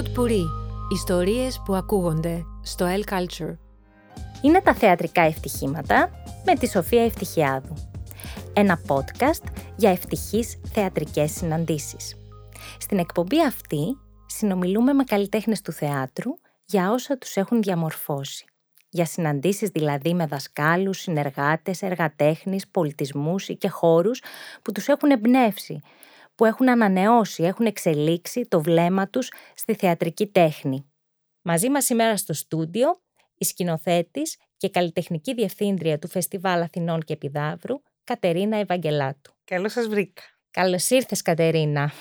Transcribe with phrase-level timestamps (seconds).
[0.00, 0.44] Pod Puri.
[0.92, 3.56] Ιστορίες που ακούγονται στο El Culture.
[4.42, 6.10] Είναι τα θεατρικά ευτυχήματα
[6.44, 7.74] με τη Σοφία Ευτυχιάδου.
[8.52, 9.44] Ένα podcast
[9.76, 12.16] για ευτυχείς θεατρικές συναντήσεις.
[12.78, 16.30] Στην εκπομπή αυτή συνομιλούμε με καλλιτέχνες του θεάτρου
[16.64, 18.44] για όσα τους έχουν διαμορφώσει.
[18.90, 24.22] Για συναντήσεις δηλαδή με δασκάλους, συνεργάτες, εργατέχνης, πολιτισμούς ή και χώρους
[24.62, 25.80] που τους έχουν εμπνεύσει,
[26.40, 30.92] που έχουν ανανεώσει, έχουν εξελίξει το βλέμμα τους στη θεατρική τέχνη.
[31.42, 33.02] Μαζί μας σήμερα στο στούντιο
[33.34, 39.34] η σκηνοθέτης και καλλιτεχνική διευθύντρια του Φεστιβάλ Αθηνών και Επιδαύρου, Κατερίνα Ευαγγελάτου.
[39.44, 40.22] Καλώ σας βρήκα.
[40.50, 41.92] Καλώς ήρθες Κατερίνα.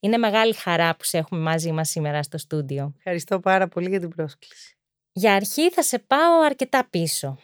[0.00, 2.94] Είναι μεγάλη χαρά που σε έχουμε μαζί μας σήμερα στο στούντιο.
[2.96, 4.76] Ευχαριστώ πάρα πολύ για την πρόσκληση.
[5.12, 7.38] Για αρχή θα σε πάω αρκετά πίσω.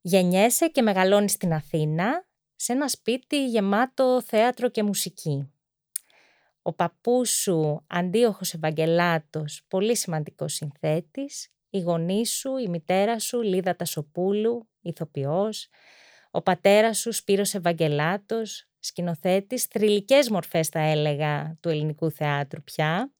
[0.00, 2.25] Γεννιέσαι και μεγαλώνεις στην Αθήνα
[2.56, 5.50] σε ένα σπίτι γεμάτο θέατρο και μουσική.
[6.62, 13.76] Ο παππούς σου, Αντίοχος Ευαγγελάτος, πολύ σημαντικός συνθέτης, η γονή σου, η μητέρα σου, Λίδα
[13.76, 15.68] Τασοπούλου, ηθοποιός,
[16.30, 23.12] ο πατέρας σου, Σπύρος Ευαγγελάτος, σκηνοθέτης, θρηλυκές μορφές θα έλεγα του ελληνικού θεάτρου πια.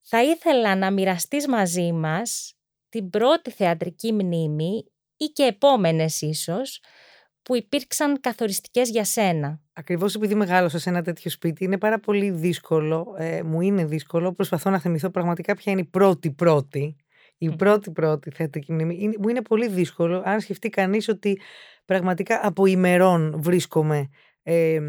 [0.00, 2.54] Θα ήθελα να μοιραστείς μαζί μας
[2.88, 4.84] την πρώτη θεατρική μνήμη
[5.16, 6.80] ή και επόμενες ίσως,
[7.46, 9.60] που υπήρξαν καθοριστικές για σένα.
[9.72, 14.32] Ακριβώς επειδή μεγάλωσα σε ένα τέτοιο σπίτι είναι πάρα πολύ δύσκολο, ε, μου είναι δύσκολο,
[14.32, 16.96] προσπαθώ να θυμηθώ πραγματικά ποια είναι η πρώτη πρώτη,
[17.38, 18.98] η πρώτη πρώτη θεατρική μνήμη.
[19.00, 21.40] Είναι, μου είναι πολύ δύσκολο αν σκεφτεί κανείς ότι
[21.84, 24.08] πραγματικά από ημερών βρίσκομαι
[24.48, 24.80] ε,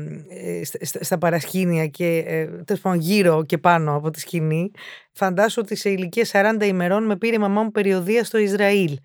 [1.02, 4.72] στα παρασκήνια και ε, γύρω και πάνω από τη σκηνή
[5.12, 8.98] φαντάσου ότι σε ηλικία 40 ημερών με πήρε η μαμά μου περιοδία στο Ισραήλ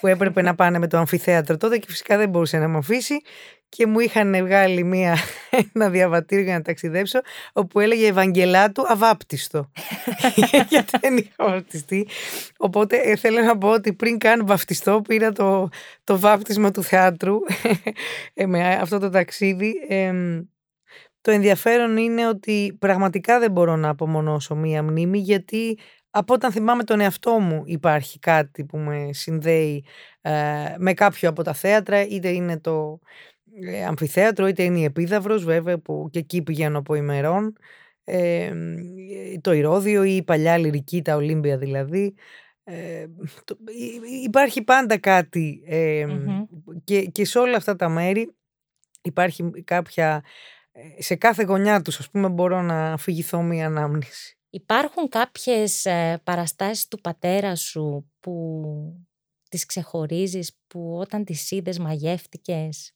[0.00, 3.20] που έπρεπε να πάνε με το αμφιθέατρο τότε και φυσικά δεν μπορούσε να μου αφήσει
[3.76, 5.16] και μου είχαν βγάλει μία,
[5.74, 7.20] ένα διαβατήριο για να ταξιδέψω
[7.52, 9.70] όπου έλεγε Ευαγγελάτου αβάπτιστο
[10.68, 12.08] γιατί δεν είχα βαπτιστεί.
[12.56, 15.68] Οπότε ε, θέλω να πω ότι πριν καν βαφτιστώ πήρα το,
[16.04, 17.38] το βάπτισμα του θεάτρου.
[18.34, 19.74] Ε, με αυτό το ταξίδι.
[21.20, 25.78] Το ενδιαφέρον είναι ότι πραγματικά δεν μπορώ να απομονώσω μία μνήμη γιατί
[26.10, 29.84] από όταν θυμάμαι τον εαυτό μου υπάρχει κάτι που με συνδέει
[30.20, 30.32] ε,
[30.78, 33.33] με κάποιο από τα θέατρα είτε είναι το ε,
[33.86, 37.56] αμφιθέατρο είτε είναι η Επίδαυρος βέβαια που και εκεί πηγαίνω από ημερών
[38.04, 38.52] ε,
[39.40, 42.14] το Ηρώδιο ή η παλιά λυρική τα Ολύμπια δηλαδή
[42.64, 43.06] ε,
[44.24, 45.62] υπάρχει πάντα κάτι
[46.84, 48.34] και, και σε όλα αυτά τα μέρη
[49.02, 50.24] υπάρχει κάποια
[50.98, 54.38] σε κάθε γωνιά τους ας πούμε μπορώ να αφηγηθώ μία ανάμνηση.
[54.50, 55.86] Υπάρχουν κάποιες
[56.24, 58.62] παραστάσεις του πατέρα σου που
[59.48, 62.94] τις ξεχωρίζεις που όταν τις είδες μαγεύτηκες;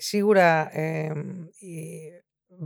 [0.00, 1.12] Σίγουρα ε,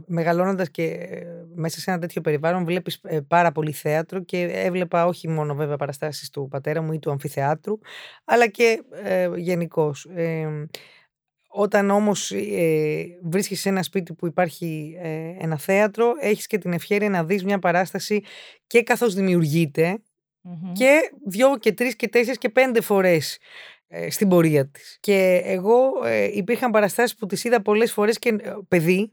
[0.07, 1.09] μεγαλώνοντας και
[1.55, 5.77] μέσα σε ένα τέτοιο περιβάλλον βλέπεις ε, πάρα πολύ θέατρο και έβλεπα όχι μόνο βέβαια
[5.77, 7.79] παραστάσεις του πατέρα μου ή του αμφιθεάτρου
[8.25, 9.95] αλλά και ε, γενικώ.
[11.49, 16.73] όταν όμως ε, βρίσκεις σε ένα σπίτι που υπάρχει ε, ένα θέατρο έχεις και την
[16.73, 18.23] ευχαίρεια να δεις μια παράσταση
[18.67, 19.15] και καθώς
[20.73, 23.41] και δυο και τρεις και τέσσερις και πέντε φορές ε,
[24.09, 24.97] στην πορεία της.
[25.01, 29.13] Και εγώ ε, υπήρχαν παραστάσεις που τις είδα πολλές φορές και ε, παιδί,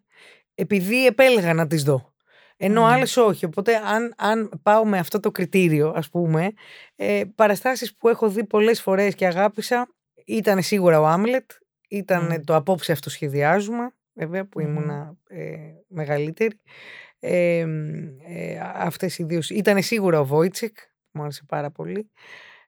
[0.56, 2.14] επειδή επέλεγα να τις δω.
[2.58, 2.90] Ενώ mm.
[2.90, 3.46] άλλες όχι.
[3.46, 6.52] Οπότε αν, αν πάω με αυτό το κριτήριο, ας πούμε,
[6.96, 9.88] ε, παραστάσεις που έχω δει πολλές φορές και αγάπησα,
[10.25, 11.52] ήταν σίγουρα ο Άμλετ,
[11.90, 15.56] ήταν το απόψε αυτοσχεδιάζουμε, βέβαια που ήμουνα ε,
[15.88, 16.59] μεγαλύτερη.
[17.19, 17.66] Ε,
[18.28, 19.40] ε, αυτές οι δύο.
[19.50, 20.78] Ήταν σίγουρα ο Βόιτσεκ,
[21.12, 22.09] μου άρεσε πάρα πολύ.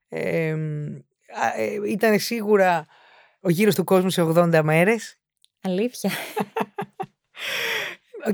[0.08, 0.58] Ε, ε,
[1.88, 2.86] ήταν σίγουρα
[3.40, 5.18] ο γύρος του κόσμου σε 80 μέρες.
[5.62, 6.12] Αλήθεια.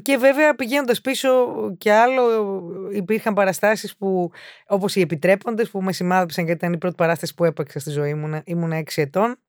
[0.02, 1.30] Και βέβαια πηγαίνοντας πίσω
[1.78, 2.62] και άλλο
[2.92, 4.32] υπήρχαν παραστάσεις που
[4.68, 8.14] όπως οι επιτρέποντες που με σημάδεψαν γιατί ήταν η πρώτη παράσταση που έπαιξα στη ζωή
[8.14, 8.42] μου.
[8.46, 9.40] Ήμουν 6 ετών.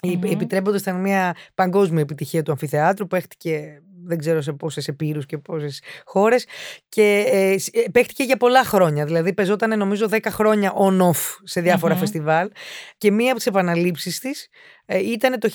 [0.00, 5.26] Οι επιτρέποντες ήταν μια παγκόσμια επιτυχία του αμφιθεάτρου που έχτηκε δεν ξέρω σε πόσες επίρους
[5.26, 6.46] και πόσες χώρες.
[6.88, 9.04] Και ε, ε, παίχτηκε για πολλά χρόνια.
[9.04, 12.50] Δηλαδή, πεζόταν νομίζω 10 χρόνια on-off σε διαφορα φεστιβάλ.
[12.98, 14.48] Και μία από τις επαναλήψεις της ε,
[14.96, 15.48] ήταν το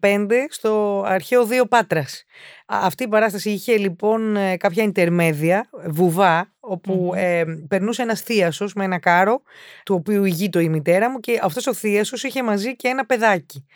[0.00, 2.24] 1985 στο αρχαίο Δύο Πάτρας.
[2.66, 8.84] Αυτή η παράσταση είχε λοιπόν ε, κάποια ιντερμέδια, βουβά, οπου ε, περνούσε ένας θείασος με
[8.84, 9.42] ένα κάρο,
[9.84, 13.66] του οποίου ηγείτο η μητέρα μου, και αυτός ο θείασος είχε μαζί και ένα παιδάκι.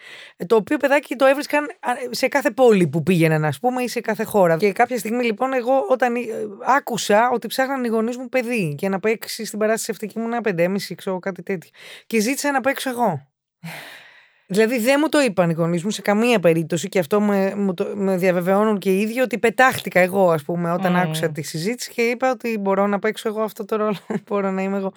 [0.47, 1.67] Το οποίο παιδάκι το έβρισκαν
[2.11, 4.57] σε κάθε πόλη που πήγαιναν, ας πούμε, ή σε κάθε χώρα.
[4.57, 6.15] Και κάποια στιγμή λοιπόν, εγώ όταν
[6.77, 10.33] άκουσα ότι ψάχναν οι γονείς μου παιδί και να παίξει στην παράσταση αυτή και ήμουν
[10.33, 11.71] ένα πεντέμιση, ξέρω κάτι τέτοιο.
[12.07, 13.29] Και ζήτησα να παίξω εγώ.
[14.47, 17.75] Δηλαδή δεν μου το είπαν οι γονείς μου σε καμία περίπτωση και αυτό με, μου
[17.75, 20.99] το, με διαβεβαιώνουν και οι ίδιοι ότι πετάχτηκα εγώ, ας πούμε, όταν Mm.
[20.99, 23.97] άκουσα τη συζήτηση και είπα ότι μπορώ να παίξω εγώ αυτό το ρόλο.
[24.29, 24.93] μπορώ να είμαι εγώ.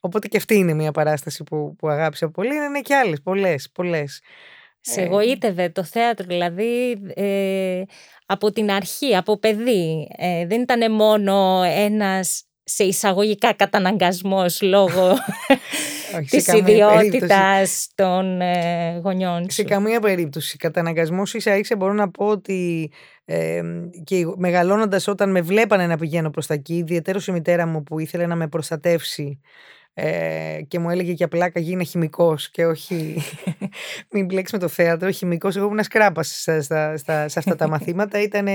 [0.00, 2.54] Οπότε και αυτή είναι μια παράσταση που, που αγάπησα πολύ.
[2.54, 4.20] Είναι και άλλες, πολλές, πολλές.
[4.80, 5.04] Σε Ε.
[5.04, 7.82] εγωίτευε το θέατρο, δηλαδή ε,
[8.26, 10.08] από την αρχή, από παιδί.
[10.18, 12.44] Ε, δεν ήταν μόνο ένας
[12.74, 15.14] σε εισαγωγικά καταναγκασμός λόγω
[16.30, 19.68] της ιδιότητας των ε, γονιών Σε σου.
[19.68, 20.56] καμία περίπτωση.
[20.56, 22.90] Καταναγκασμός ίσα ίσα μπορώ να πω ότι
[23.24, 23.62] ε,
[24.04, 27.98] και μεγαλώνοντας όταν με βλέπανε να πηγαίνω προς τα εκεί, ιδιαίτερω η μητέρα μου που
[27.98, 29.40] ήθελε να με προστατεύσει
[29.94, 33.22] ε, και μου έλεγε και απλά γίνε χημικός και όχι
[34.12, 35.10] μην μπλέξεις με το θέατρο.
[35.10, 38.22] Χημικός, εγώ ήμουν σκράπας στα, στα, στα, σε αυτά τα μαθήματα.
[38.22, 38.46] Ήταν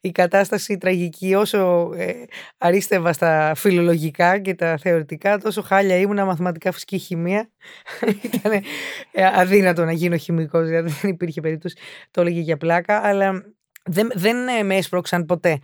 [0.00, 1.34] η κατάσταση τραγική.
[1.34, 2.12] Όσο ε,
[2.58, 7.50] αρίστευα στα φιλολογικά και τα θεωρητικά, τόσο χάλια ήμουνα μαθηματικά φυσική χημεία.
[8.34, 8.62] Ήταν
[9.34, 11.76] αδύνατο να γίνω χημικός, δηλαδή δεν υπήρχε περίπτωση.
[12.10, 13.44] Το έλεγε για πλάκα, αλλά
[13.86, 15.58] δεν, δεν ε, με έσπρωξαν ποτέ.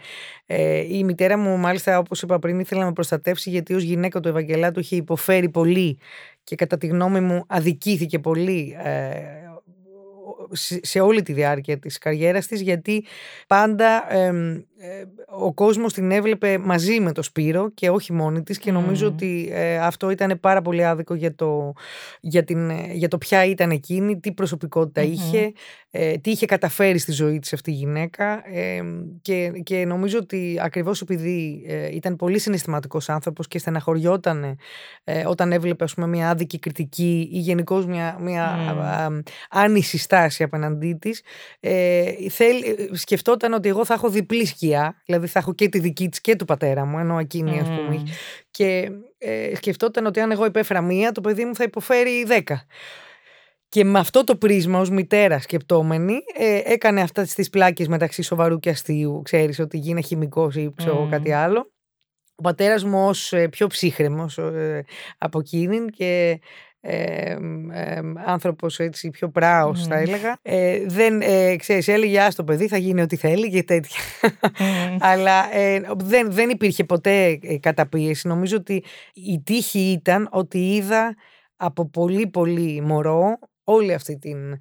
[0.46, 4.20] Ε, η μητέρα μου, μάλιστα, όπως είπα πριν, ήθελε να με προστατεύσει γιατί ως γυναίκα
[4.20, 5.98] του Ευαγγελάτου είχε υποφέρει πολύ
[6.44, 9.42] και κατά τη γνώμη μου αδικήθηκε πολύ ε,
[10.52, 13.04] σε, σε όλη τη διάρκεια της καριέρας της γιατί
[13.46, 14.64] πάντα ε, ε,
[15.26, 19.12] ο κόσμος την έβλεπε μαζί με το Σπύρο και όχι μόνη της και νομίζω Μμμ.
[19.14, 21.73] ότι ε, αυτό ήταν πάρα πολύ άδικο για το,
[22.20, 25.12] για, την, ε, για το ποια ήταν εκείνη, τι προσωπικότητα Μμμ.
[25.12, 25.52] είχε,
[25.90, 28.82] ε, τι είχε καταφέρει στη ζωή της αυτή η γυναίκα ε,
[29.23, 34.56] και, και νομίζω ότι ακριβώς επειδή ε, ήταν πολύ συναισθηματικός άνθρωπος και στεναχωριόταν
[35.05, 38.81] ε, όταν έβλεπε ας πούμε, μια άδικη κριτική ή γενικώς μια, μια Μμ.
[38.81, 39.08] α, α,
[39.50, 41.23] άνηση στάση απέναντί της
[41.61, 45.78] ε, θέλ- ε, σκεφτόταν ότι εγώ θα έχω διπλή σκιά δηλαδή θα έχω και τη
[45.78, 48.02] δική της και του πατέρα μου ενώ εκείνη ας πούμε Μμμ.
[48.50, 52.66] και ε, σκεφτόταν ότι αν εγώ υπέφερα μία, το παιδί μου θα υποφέρει δέκα.
[53.69, 58.58] Και με αυτό το πρίσμα ως μητέρα σκεπτόμενη ε, έκανε αυτά τις πλάκες μεταξύ σοβαρού
[58.58, 59.22] και αστείου.
[59.24, 61.10] Ξέρεις ότι γίνε χημικός ή ξέρω εγώ Μμμ.
[61.10, 61.72] κάτι άλλο.
[62.34, 64.84] Ο πατέρας μου ως ε, πιο ψύχρεμος ε,
[65.18, 66.40] από εκείνην και
[66.84, 67.37] ε,
[67.73, 70.02] ε, άνθρωπος έτσι πιο πράος θα Μμμ.
[70.02, 74.00] έλεγα ε, δεν ε, ξέρεις έλεγε ας το παιδί θα γίνει ό,τι θέλει και τέτοια
[74.58, 74.96] Μμμ.
[75.00, 78.29] αλλά ε, δεν, δεν υπήρχε ποτέ ε, καταπίεση.
[78.29, 78.84] Νομίζω ότι
[79.14, 81.14] η τύχη ήταν ότι είδα
[81.56, 84.58] από πολύ πολύ μωρό όλη αυτή την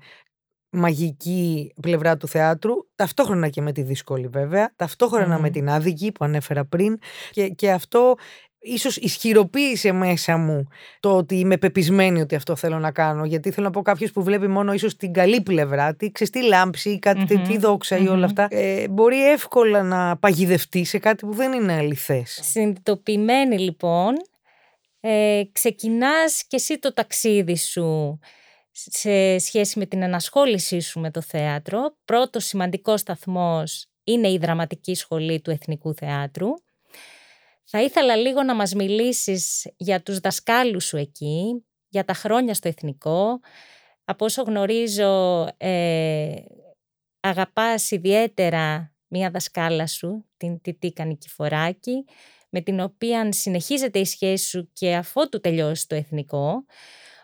[0.70, 5.42] μαγική πλευρά του θεάτρου, ταυτόχρονα και με τη δύσκολη βέβαια, ταυτόχρονα Μμμ.
[5.42, 6.98] με την άδικη που ανέφερα πριν
[7.32, 8.16] και, και αυτό
[8.64, 10.68] ίσως ισχυροποίησε μέσα μου
[11.00, 14.24] το ότι είμαι πεπισμένη ότι αυτό θέλω να κάνω γιατί θέλω να πω κάποιος που
[14.24, 17.44] βλέπει μόνο ίσως την καλή πλευρά τι ξέρεις τι λάμψη ή κάτι Μμμ.
[17.44, 18.24] τι δόξα ή όλα Μμμ.
[18.24, 24.14] αυτά ε, μπορεί εύκολα να παγιδευτεί σε κάτι που δεν είναι αληθές Συνειδητοποιημένη λοιπόν,
[25.00, 28.20] ε, ξεκινάς και εσύ το ταξίδι σου
[28.72, 31.96] σε σχέση με την ενασχόλησή σου με το θέατρο.
[32.06, 36.48] Πρώτος σημαντικός σταθμός είναι η Δραματική Σχολή του Εθνικού Θεάτρου.
[37.64, 42.68] Θα ήθελα λίγο να μας μιλήσεις για τους δασκάλους σου εκεί, για τα χρόνια στο
[42.68, 43.40] Εθνικό.
[44.06, 46.34] Από όσο γνωρίζω, ε,
[47.20, 52.06] αγαπάς ιδιαίτερα μία δασκάλα σου, την Τιτίκα Νικηφοράκη,
[52.50, 56.66] με την οποία συνεχίζεται η σχέση σου και αφότου τελειώσει το Εθνικό.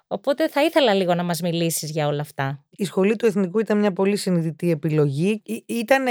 [0.08, 2.66] Οπότε θα ήθελα λίγο να μας μιλήσεις για όλα αυτά.
[2.70, 5.42] Η σχολή του Εθνικού ήταν μια πολύ συνειδητή επιλογή.
[5.66, 6.04] Ήταν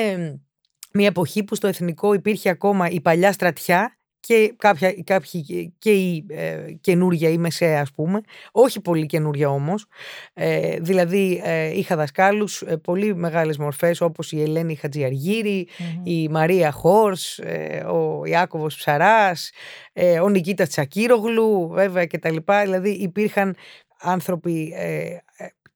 [0.93, 3.96] μια εποχή που στο Εθνικό υπήρχε ακόμα η παλιά στρατιά
[4.27, 8.21] και κάποια, κάποιοι και η ε, καινούρια ή μεσαία ας πούμε,
[8.53, 9.87] όχι πολύ καινούρια όμως.
[10.35, 15.69] Ε, δηλαδή ε, είχα δασκάλους ε, πολύ μεγάλες μορφές όπως η Ελένη Χατζιαργύρη,
[16.03, 19.51] η Μαρία Χόρς, ε, ο Ιάκωβος Ψαράς,
[19.93, 22.63] ε, ο Νικήτας Τσακύρογλου βέβαια και τα λοιπά.
[22.63, 23.57] Δηλαδή υπήρχαν
[24.01, 25.17] άνθρωποι ε,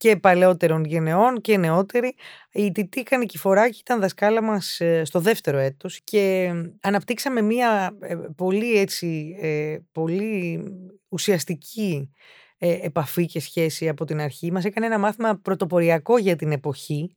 [0.01, 2.15] και παλαιότερων γενεών και νεότεροι.
[2.53, 8.79] Η Τιτίκα Νικηφοράκη ήταν δασκάλα μας ε, στο δεύτερο έτος και αναπτύξαμε μία ε, πολύ
[8.79, 10.63] έτσι, ε, πολύ
[11.09, 12.11] ουσιαστική
[12.59, 14.53] ε, επαφή και σχέση από την αρχή.
[14.53, 17.15] Μας έκανε ένα μάθημα πρωτοποριακό για την εποχή.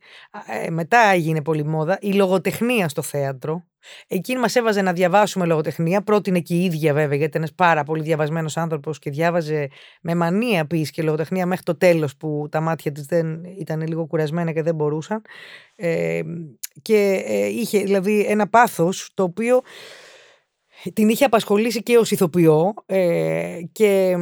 [0.64, 1.98] Ε, μετά έγινε πολύ μόδα.
[2.02, 3.64] Η λογοτεχνία στο θέατρο.
[4.08, 6.02] Εκείνη μας έβαζε να διαβάσουμε λογοτεχνία.
[6.02, 9.70] Πρότεινε και η ίδια βέβαια, γιατί ήταν πάρα πολύ διαβασμένος άνθρωπος και διάβαζε
[10.02, 14.06] με μανία ποιήση και λογοτεχνία μέχρι το τέλος που τα μάτια της δεν ήταν λίγο
[14.06, 15.22] κουρασμένα και δεν μπορούσαν.
[15.76, 16.22] Ε,
[16.82, 19.62] και ε, είχε δηλαδή ένα πάθος το οποίο
[20.94, 24.16] την είχε απασχολήσει και ως ηθοποιό ε, και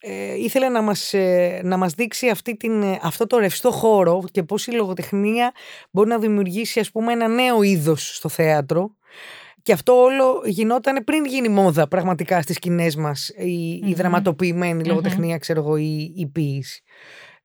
[0.00, 4.42] ε, ήθελε να μας, ε, να μας δείξει αυτή την, αυτό το ρευστό χώρο και
[4.42, 5.52] πώς η λογοτεχνία
[5.90, 8.96] μπορεί να δημιουργήσει ας πούμε ένα νέο είδος στο θέατρο
[9.62, 13.94] και αυτό όλο γινόταν πριν γίνει μόδα πραγματικά στις σκηνές μας η, η Μμμ.
[13.94, 14.86] δραματοποιημένη Μμμ.
[14.86, 16.82] λογοτεχνία ξέρω εγώ η, η ποίηση.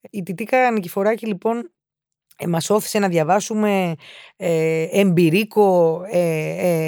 [0.10, 1.72] Η Τιτίκα Νικηφοράκη λοιπόν
[2.38, 3.96] ε, μας όθησε να διαβάσουμε
[4.36, 6.20] ε, Εμπειρίκο, ε,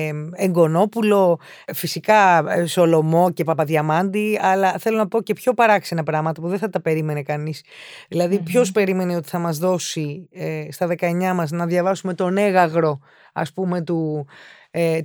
[0.08, 1.40] ε, Εγκονόπουλο,
[1.74, 6.60] φυσικά ε, Σολομό και Παπαδιαμάντη, αλλά θέλω να πω και πιο παράξενα πράγματα που δεν
[6.60, 7.64] θα τα περίμενε κανείς.
[8.10, 13.00] Δηλαδή ποιος περίμενε ότι θα μας δώσει ε, στα 19 μας να διαβάσουμε τον έγαγρο
[13.34, 14.28] ας πούμε του,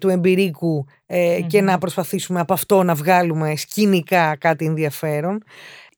[0.00, 0.86] του εμπειρίκου
[1.46, 5.42] και να προσπαθήσουμε από αυτό να βγάλουμε σκηνικά κάτι ενδιαφέρον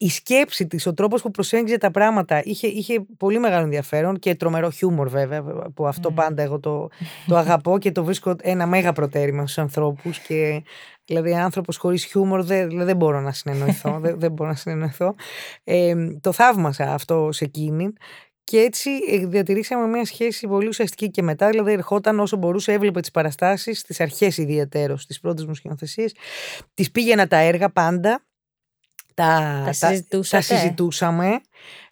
[0.02, 4.34] η σκέψη της, ο τρόπος που προσέγγιζε τα πράγματα είχε, είχε πολύ μεγάλο ενδιαφέρον και
[4.34, 5.42] τρομερό χιούμορ βέβαια,
[5.74, 6.14] που αυτό mm.
[6.14, 6.88] πάντα εγώ το,
[7.28, 10.62] το αγαπώ και το βρίσκω ένα μέγα προτέρημα στους ανθρώπους και
[11.04, 15.14] δηλαδή άνθρωπος χωρίς χιούμορ δεν, δηλαδή, δεν μπορώ να συνεννοηθώ, δεν, δεν μπορώ να συνεννοηθώ.
[15.64, 17.92] Ε, το θαύμασα αυτό σε εκείνη
[18.44, 21.48] και έτσι ε, διατηρήσαμε μια σχέση πολύ ουσιαστική και μετά.
[21.48, 26.14] Δηλαδή, ερχόταν όσο μπορούσε, έβλεπε τις παραστάσεις, τις αρχές ιδιαίτερως, τις πρώτες μου σκηνοθεσίες.
[26.74, 28.22] Τη πήγαινα τα έργα πάντα
[29.14, 29.90] τα, τα,
[30.30, 31.40] τα, συζητούσαμε.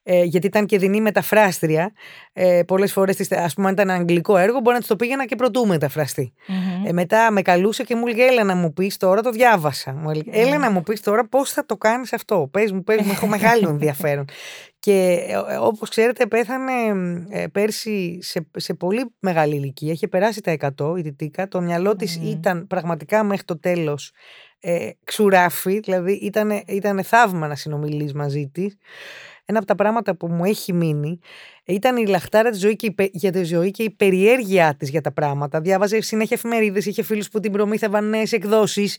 [0.02, 1.92] Ε, γιατί ήταν και δινή μεταφράστρια.
[2.32, 5.36] Ε, Πολλές φορές, ας πούμε, αν ήταν αγγλικό έργο, μπορεί να τη το πήγαινα και
[5.36, 5.66] πρωτού
[6.86, 9.92] Ε, μετά με καλούσε και μου έλεγε: Έλα να μου πεις τώρα, το διάβασα.
[9.92, 12.48] Μου έλεγε: Έλα να μου πεις τώρα πώς θα το κάνεις αυτό.
[12.50, 14.24] Πες μου, πες μου, έχω μεγάλο ενδιαφέρον.
[14.80, 16.72] Και ε, όπως ξέρετε, πέθανε
[17.28, 19.92] ε, πέρσι σε, σε πολύ μεγάλη ηλικία.
[19.92, 21.48] Είχε περάσει τα 100 η Τιτίκα.
[21.48, 24.12] Το μυαλό της ήταν πραγματικά μέχρι το τέλος
[24.60, 28.76] ε, ξουράφι, δηλαδή ήταν, ήταν θαύμα να συνομιλείς μαζί της.
[29.44, 31.18] Ένα από τα πράγματα που μου έχει μείνει
[31.70, 35.00] ήταν η λαχτάρα της ζωή και η, για τη ζωή και η περιέργειά της για
[35.00, 35.60] τα πράγματα.
[35.60, 38.96] Διάβαζε συνέχεια εφημερίδες, είχε φίλους που την προμήθευαν νέες εκδόσεις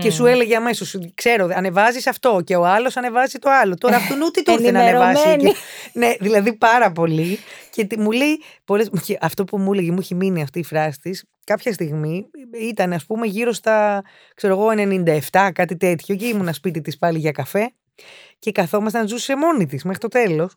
[0.00, 3.74] και σου έλεγε αμέσως: Ξέρω, ανεβάζεις αυτό και ο άλλος ανεβάζει το άλλο.
[3.74, 5.36] Τώρα αυτού ούτε το ήρθε να ανεβάσει.
[5.36, 5.54] Και...
[5.92, 7.38] ναι, δηλαδή πάρα πολύ.
[7.70, 8.90] Και μου λέει, πολλές...
[9.20, 12.26] αυτό που μου έλεγε, μου έχει μείνει αυτή η φράση της, κάποια στιγμή
[12.60, 14.04] ήταν ας πούμε γύρω στα,
[14.34, 14.94] ξέρω εγώ,
[15.30, 17.72] 97, κάτι τέτοιο και ήμουν σπίτι της πάλι για καφέ
[18.38, 20.54] και καθόμασταν, ζούσε μόνη της μέχρι το τέλος.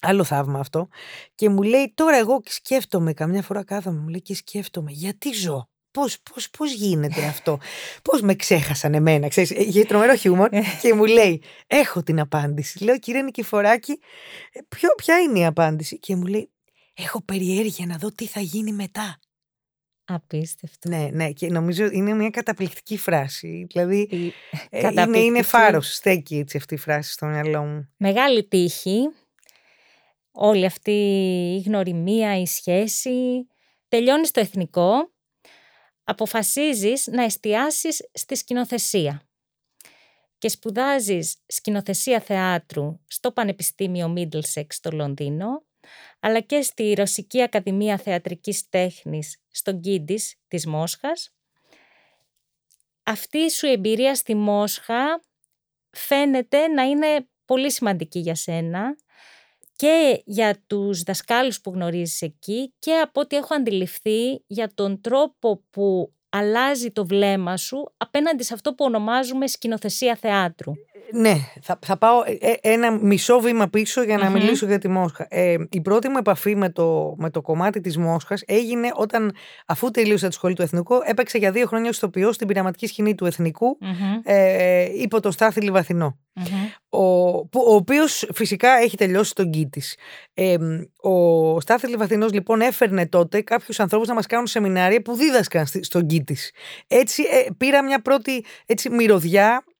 [0.00, 0.88] Άλλο θαύμα αυτό.
[1.34, 5.68] Και μου λέει, τώρα εγώ σκέφτομαι, καμιά φορά κάθομαι, μου λέει και σκέφτομαι, γιατί ζω;
[5.90, 7.58] Πώς, πώς, πώς γίνεται αυτό,
[8.02, 10.48] πώς με ξέχασαν εμένα, ξέρεις, είχε τρομερό χιούμορ
[10.80, 12.84] και μου λέει, έχω την απάντηση.
[12.84, 13.98] Λέω, κύριε Νικηφοράκη,
[14.52, 16.50] ε, ποιο, ποια είναι η απάντηση; Και μου λέει,
[16.94, 19.18] έχω περιέργεια να δω τι θα γίνει μετά.
[20.04, 20.88] Απίστευτο.
[20.88, 23.66] Ναι, ναι, και νομίζω είναι μια καταπληκτική φράση.
[23.70, 24.32] Δηλαδή,
[24.70, 27.88] ε, είναι, είναι φάρος, στέκει έτσι αυτή η φράση στο μυαλό μου.
[27.96, 29.08] Μεγάλη τύχη,
[30.36, 30.90] όλη αυτή
[31.58, 33.48] η γνωριμία, η σχέση.
[33.88, 35.12] Τελειώνεις το εθνικό,
[36.04, 39.28] αποφασίζεις να εστιάσεις στη σκηνοθεσία
[40.38, 45.64] και σπουδάζεις σκηνοθεσία θεάτρου στο Πανεπιστήμιο Middlesex στο Λονδίνο
[46.20, 51.34] αλλά και στη Ρωσική Ακαδημία Θεατρικής Τέχνης στο Γκίντις της Μόσχας.
[53.02, 55.24] Αυτή σου εμπειρία στη Μόσχα
[55.90, 58.96] φαίνεται να είναι πολύ σημαντική για σένα
[59.76, 65.64] και για τους δασκάλους που γνωρίζεις εκεί και από ό,τι έχω αντιληφθεί για τον τρόπο
[65.70, 70.72] που αλλάζει το βλέμμα σου απέναντι σε αυτό που ονομάζουμε σκηνοθεσία θεάτρου.
[71.12, 74.88] Ναι, θα, θα πάω ε, ε, ένα μισό βήμα πίσω για να μιλήσω για τη
[74.88, 75.26] Μόσχα.
[75.30, 79.34] Ε, η πρώτη μου επαφή με το, με το κομμάτι της Μόσχας έγινε όταν
[79.66, 83.14] αφού τελείωσα τη σχολή του Εθνικού έπαιξε για δύο χρόνια στο ποιό στην πειραματική σκηνή
[83.14, 83.78] του εθνικου
[84.22, 86.18] ε, υπό τον Στάθη Λιβαθινό.
[86.94, 89.68] Ο, που, ο οποίος φυσικά έχει τελειώσει τον γκί
[90.34, 90.56] Ε,
[91.00, 96.02] ο Στάθης Λιβαθινός λοιπόν έφερνε τότε κάποιους ανθρώπους να μας κάνουν σεμινάρια που δίδασκαν στον
[96.02, 96.24] γκί
[96.88, 99.73] Έτσι ε, πήρα μια πρώτη έτσι, μυρωδιά ε,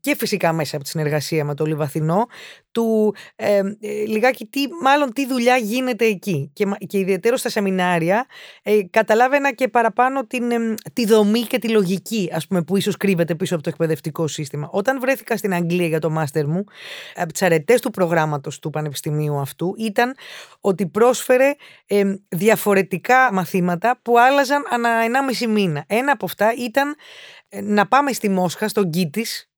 [0.00, 2.26] και φυσικά μέσα από τη συνεργασία με το Λιβαθινό
[2.72, 3.62] του ε, ε,
[4.06, 6.50] λιγάκι τι, μάλλον τι δουλειά γίνεται εκεί.
[6.52, 8.26] Και, και ιδιαίτερο στα σεμινάρια
[8.62, 12.96] ε, καταλάβαινα και παραπάνω την, ε, τη δομή και τη λογική ας πούμε που ίσως
[12.96, 14.68] κρύβεται πίσω από το εκπαιδευτικό σύστημα.
[14.72, 16.64] Όταν βρέθηκα στην Αγγλία για το μάστερ μου
[17.14, 20.14] από τις αρετές του προγράμματος του πανεπιστημίου αυτού ήταν
[20.60, 21.54] ότι πρόσφερε
[22.28, 24.90] διαφορετικά μαθήματα που άλλαζαν ανά
[25.40, 25.84] 1,5 μήνα.
[25.86, 26.96] Ένα από αυτά ήταν
[27.62, 29.52] να πάμε στη Μόσχα, στον Κίτης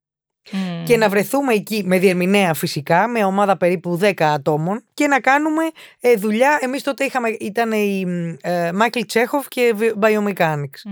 [0.85, 5.63] και να βρεθούμε εκεί με διερμηνέα φυσικά, με ομάδα περίπου 10 ατόμων και να κάνουμε
[6.01, 6.59] ε, δουλειά.
[6.61, 8.07] Εμείς τότε είχαμε, ήταν η
[8.75, 10.91] Μάικλ Τσέχοφ και Biomechanics.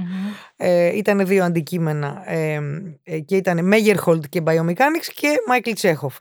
[0.56, 2.60] Ε, ήταν δύο αντικείμενα ε,
[3.04, 6.16] ε, και ήταν Μέγερχολτ και Biomechanics και Μάικλ Τσέχοφ.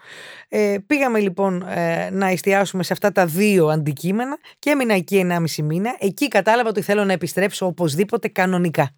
[0.50, 5.64] Ε, πήγαμε λοιπόν ε, να εστιάσουμε σε αυτά τα δύο αντικείμενα και έμεινα εκεί 1,5
[5.64, 5.96] μήνα.
[6.00, 8.96] Εκεί κατάλαβα ότι θέλω να επιστρέψω οπωσδήποτε κανονικά.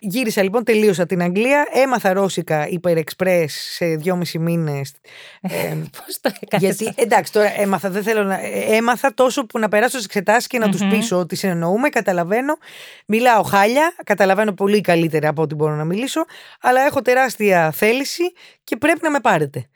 [0.00, 1.68] Γύρισα λοιπόν, τελείωσα την Αγγλία.
[1.72, 4.92] Έμαθα ρώσικα υπερεξπρές σε δυόμισι μήνες.
[5.40, 5.48] Ε,
[5.96, 8.38] Πώς το έκανες; Γιατί εντάξει, τώρα έμαθα, δεν θέλω να.
[8.70, 12.56] Έμαθα τόσο που να περάσω στις εξετάσεις και να τους πείσω ότι συνεννοούμε, καταλαβαίνω.
[13.06, 16.24] Μιλάω χάλια, καταλαβαίνω πολύ καλύτερα από ό,τι μπορώ να μιλήσω,
[16.60, 18.32] αλλά έχω τεράστια θέληση
[18.64, 19.68] και πρέπει να με πάρετε.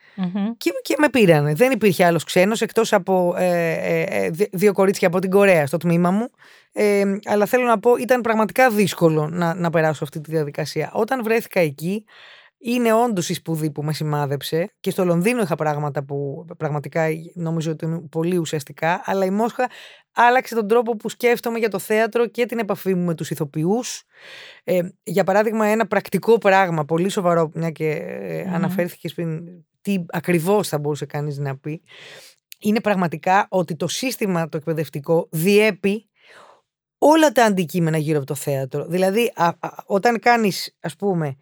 [0.57, 1.55] Και, και με πήρανε.
[1.55, 5.77] Δεν υπήρχε άλλος ξένος εκτός από ε, ε, ε δύο κορίτσια από την Κορέα στο
[5.77, 6.29] τμήμα μου.
[6.73, 10.91] Ε, αλλά θέλω να πω ήταν πραγματικά δύσκολο να, να περάσω αυτή τη διαδικασία.
[10.93, 12.05] Όταν βρέθηκα εκεί
[12.65, 17.71] είναι όντως η σπουδή που με σημάδεψε και στο Λονδίνο είχα πράγματα που πραγματικά νομίζω
[17.71, 19.71] ότι είναι πολύ ουσιαστικά, αλλά η Μόσχα
[20.13, 24.05] άλλαξε τον τρόπο που σκέφτομαι για το θέατρο και την επαφή μου με τους ηθοποιούς.
[24.65, 29.41] Ε, για παράδειγμα ένα πρακτικό πράγμα, πολύ σοβαρό, μια και ε, αναφέρθηκες πριν
[29.83, 31.83] τι ακριβώς θα μπορούσε κανείς να πει,
[32.59, 36.09] είναι πραγματικά ότι το σύστημα το εκπαιδευτικό διέπει
[36.99, 38.87] όλα τα αντικείμενα γύρω από το θέατρο.
[38.87, 39.33] Δηλαδή,
[39.87, 41.37] όταν κάνεις, ας πούμε,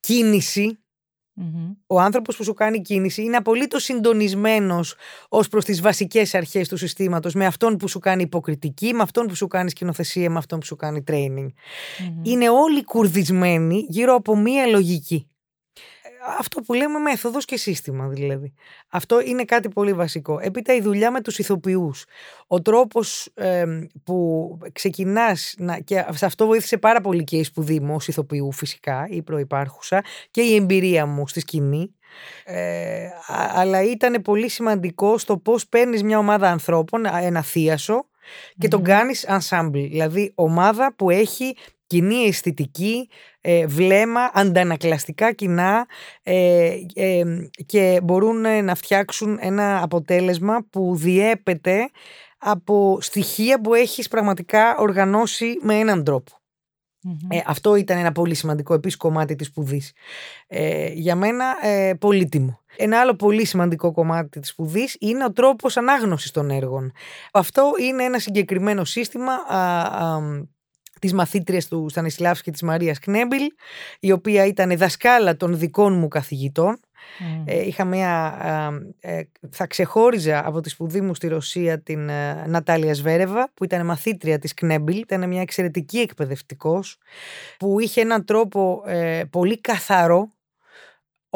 [0.00, 0.78] κινηση
[1.86, 4.94] ο άνθρωπος που σου κάνει κίνηση είναι απολύτως συντονισμένος
[5.28, 9.26] ως προς τις βασικές αρχές του συστήματος με αυτόν που σου κάνει υποκριτική, με αυτόν
[9.26, 11.46] που σου κάνει σκηνοθεσία, με αυτόν που σου κάνει training.
[12.22, 15.28] Είναι όλοι κουρδισμένοι γύρω από μία λογική
[16.38, 18.54] αυτό που λέμε μέθοδος και σύστημα δηλαδή.
[18.88, 20.38] Αυτό είναι κάτι πολύ βασικό.
[20.42, 22.04] Έπειτα η δουλειά με τους ηθοποιούς.
[22.46, 23.32] Ο τρόπος
[24.04, 28.52] που ξεκινάς, να, και σε αυτό βοήθησε πάρα πολύ και η σπουδή μου ως ηθοποιού
[28.52, 31.94] φυσικά, η προϋπάρχουσα, και η εμπειρία μου στη σκηνή.
[32.44, 33.08] Ε,
[33.54, 38.06] αλλά ήταν πολύ σημαντικό στο πώς παίρνεις μια ομάδα ανθρώπων, ένα θίασο,
[38.58, 43.08] και τον κάνεις ensemble, δηλαδή ομάδα που έχει κοινή αισθητική,
[43.40, 45.86] ε, βλέμμα, αντανακλαστικά κοινά
[46.22, 47.24] ε, ε,
[47.66, 51.90] και μπορούν να φτιάξουν ένα αποτέλεσμα που διέπεται
[52.38, 56.02] από στοιχεία που έχεις πραγματικά οργανώσει με έναν
[57.46, 59.92] αυτό ήταν ένα πολύ σημαντικό επίσης κομμάτι της σπουδής.
[60.94, 61.44] για μένα
[61.98, 62.60] πολύτιμο.
[62.76, 66.92] Ένα άλλο πολύ σημαντικό κομμάτι της σπουδής είναι ο τρόπος ανάγνωσης των έργων.
[67.32, 69.32] Αυτό είναι ένα συγκεκριμένο σύστημα
[71.04, 73.42] της μαθήτριας του Στανισλάβσκη της Μαρίας Κνέμπιλ,
[74.00, 76.80] η οποία ήταν δασκάλα των δικών μου καθηγητών.
[77.44, 78.38] Ε, είχα μια,
[79.00, 79.20] ε,
[79.50, 84.38] θα ξεχώριζα από τη σπουδή μου στη Ρωσία την ε, Νατάλια Σβέρεβα που ήταν μαθήτρια
[84.38, 86.98] της Κνέμπιλ, ήταν μια εξαιρετική εκπαιδευτικός
[87.58, 90.32] που είχε έναν τρόπο ε, πολύ καθαρό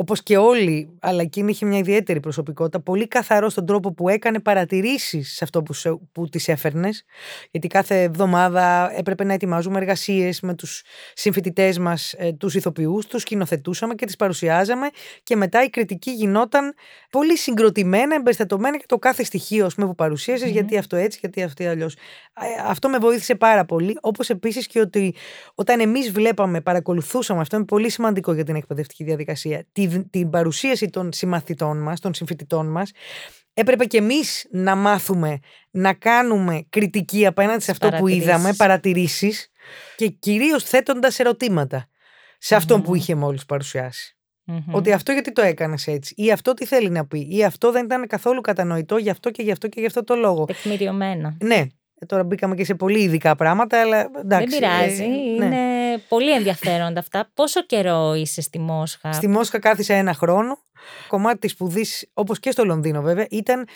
[0.01, 4.41] Όπως και όλοι, αλλά εκείνη είχε μια ιδιαίτερη προσωπικότητα, πολύ καθαρό στον τρόπο που έκανε
[4.41, 5.75] παρατηρήσεις σε αυτό που,
[6.13, 7.05] που τη έφερνες.
[7.51, 10.83] Γιατί κάθε εβδομάδα έπρεπε να ετοιμάζουμε εργασίες με τους
[11.15, 14.89] συμφοιτητές μας, ε, τους ηθοποιούς, τους σκηνοθετούσαμε και τις παρουσιάζαμε.
[15.23, 16.75] Και μετά η κριτική γινόταν
[17.11, 21.69] πολύ συγκροτημένα, εμπεριστατωμένα για το κάθε στοιχείο πούμε, που παρουσίαζε, γιατί αυτό έτσι, γιατί αυτό
[21.69, 21.95] αλλιώς.
[21.95, 22.01] Ε,
[22.67, 23.99] αυτό με βοήθησε πάρα πολύ.
[24.01, 25.15] Όπως επίσης και ότι
[25.55, 29.65] όταν εμείς βλέπαμε, παρακολουθούσαμε, αυτό είναι πολύ σημαντικό για την εκπαιδευτική διαδικασία,
[30.11, 32.91] την παρουσίαση των συμμαθητών μας, των συμφοιτητών μας,
[33.55, 35.39] έπρεπε και εμείς να μάθουμε
[35.71, 39.51] να κάνουμε κριτική απέναντι σε αυτό που είδαμε, παρατηρήσεις
[39.97, 41.89] και κυρίως θέτοντας ερωτήματα
[42.39, 43.45] σε αυτον που είχε μόλις
[44.71, 47.85] Ότι αυτό γιατί το έκανες έτσι ή αυτό τι θέλει να πει ή αυτό δεν
[47.85, 50.45] ήταν καθόλου κατανοητό γι' αυτό και γι' αυτό και γι' αυτό το λόγο.
[50.45, 51.37] Τεκμηριωμένα.
[51.41, 51.67] Ναι,
[51.99, 54.59] ε, τώρα μπήκαμε και σε πολύ ειδικά πράγματα, αλλά εντάξει.
[54.59, 55.03] Δεν πειράζει.
[55.03, 55.45] Ε, ναι.
[55.45, 57.31] Είναι πολύ ενδιαφέροντα αυτά.
[57.35, 60.59] Πόσο καιρό είσαι στη Μόσχα; Στη Μόσχα κάθισα ένα χρόνο.
[61.09, 63.67] Κομμάτι της σπουδής, όπως και στο Λονδίνο βέβαια, ήταν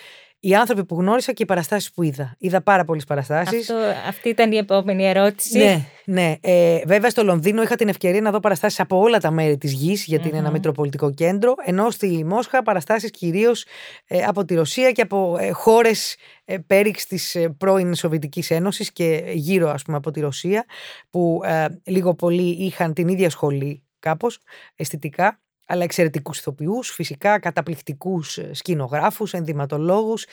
[0.45, 2.35] οι άνθρωποι που γνώρισα και οι παραστάσεις που είδα.
[2.37, 3.69] Είδα πάρα πολλές παραστάσεις.
[4.07, 5.57] Αυτή ήταν η επόμενη ερώτηση.
[5.57, 6.35] Ναι, ναι.
[6.41, 9.71] Ε, βέβαια στο Λονδίνο είχα την ευκαιρία να δω παραστάσεις από όλα τα μέρη της
[9.71, 11.55] γης, γιατί είναι ένα μητροπολιτικό κέντρο.
[11.65, 13.65] Ενώ στη Μόσχα παραστάσεις κυρίως
[14.07, 18.91] ε, από τη Ρωσία και από ε, χώρες ε, πέριξ της ε, πρώην Σοβιετικής Ένωσης
[18.91, 20.65] και γύρω, ας πούμε, από τη Ρωσία,
[21.09, 24.39] που ε, λίγο πολύ είχαν την ίδια σχολή κάπως
[24.75, 30.25] αισθητικά αλλά εξαιρετικούς ηθοποιούς, φυσικά καταπληκτικούς ε, σκηνογράφους, ενδυματολόγους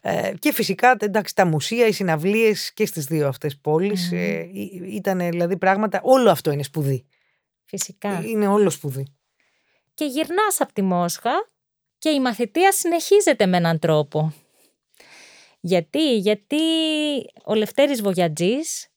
[0.00, 4.50] ε, και φυσικά εντάξει, τα μουσεία, οι συναυλίες και στις δύο αυτές πόλεις ε,
[4.90, 7.06] ήταν δηλαδή πράγματα, όλο αυτό είναι σπουδή.
[7.64, 8.22] Φυσικά.
[8.24, 9.06] Είναι όλο σπουδή.
[9.94, 11.30] Και γυρνάς από τη Μόσχα
[11.98, 14.32] και η μαθητεία συνεχίζεται με έναν τρόπο.
[15.60, 16.56] Γιατί, γιατί
[17.44, 18.88] ο Λευτέρης Βογιατζής,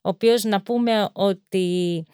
[0.00, 2.04] ο οποίος να πούμε ότι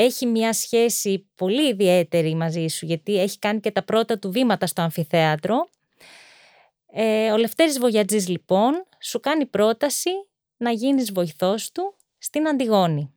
[0.00, 4.66] έχει μια σχέση πολύ ιδιαίτερη μαζί σου, γιατί έχει κάνει και τα πρώτα του βήματα
[4.66, 5.68] στο αμφιθέατρο.
[6.92, 10.10] Ε, ο Λευτέρης Βογιατζής λοιπόν σου κάνει πρόταση
[10.56, 13.14] να γίνεις βοηθός του στην Αντιγόνη.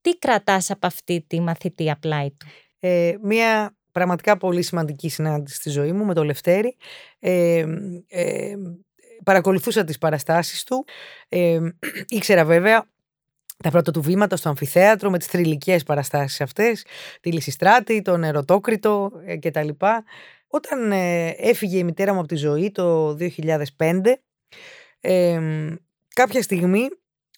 [0.00, 2.46] Τι κρατάς από αυτή τη μαθητή πλάι του;
[2.78, 6.76] Ε, μια πραγματικά πολύ σημαντική συνάντηση στη ζωή μου με τον Λευτέρη.
[7.18, 7.64] Ε,
[8.08, 8.54] ε,
[9.24, 10.84] παρακολουθούσα τις παραστάσεις του.
[11.28, 11.60] Ε,
[12.08, 12.91] ήξερα βέβαια
[13.62, 16.84] τα πρώτα του βήματα στο αμφιθέατρο με τις θρηλυκές παραστάσεις αυτές,
[17.20, 19.68] τη Λυσιστράτη, τον Ερωτόκριτο ε, κτλ.
[20.46, 24.00] Όταν ε, έφυγε η μητέρα μου από τη ζωή το 2005,
[25.00, 25.40] ε,
[26.14, 26.88] κάποια στιγμή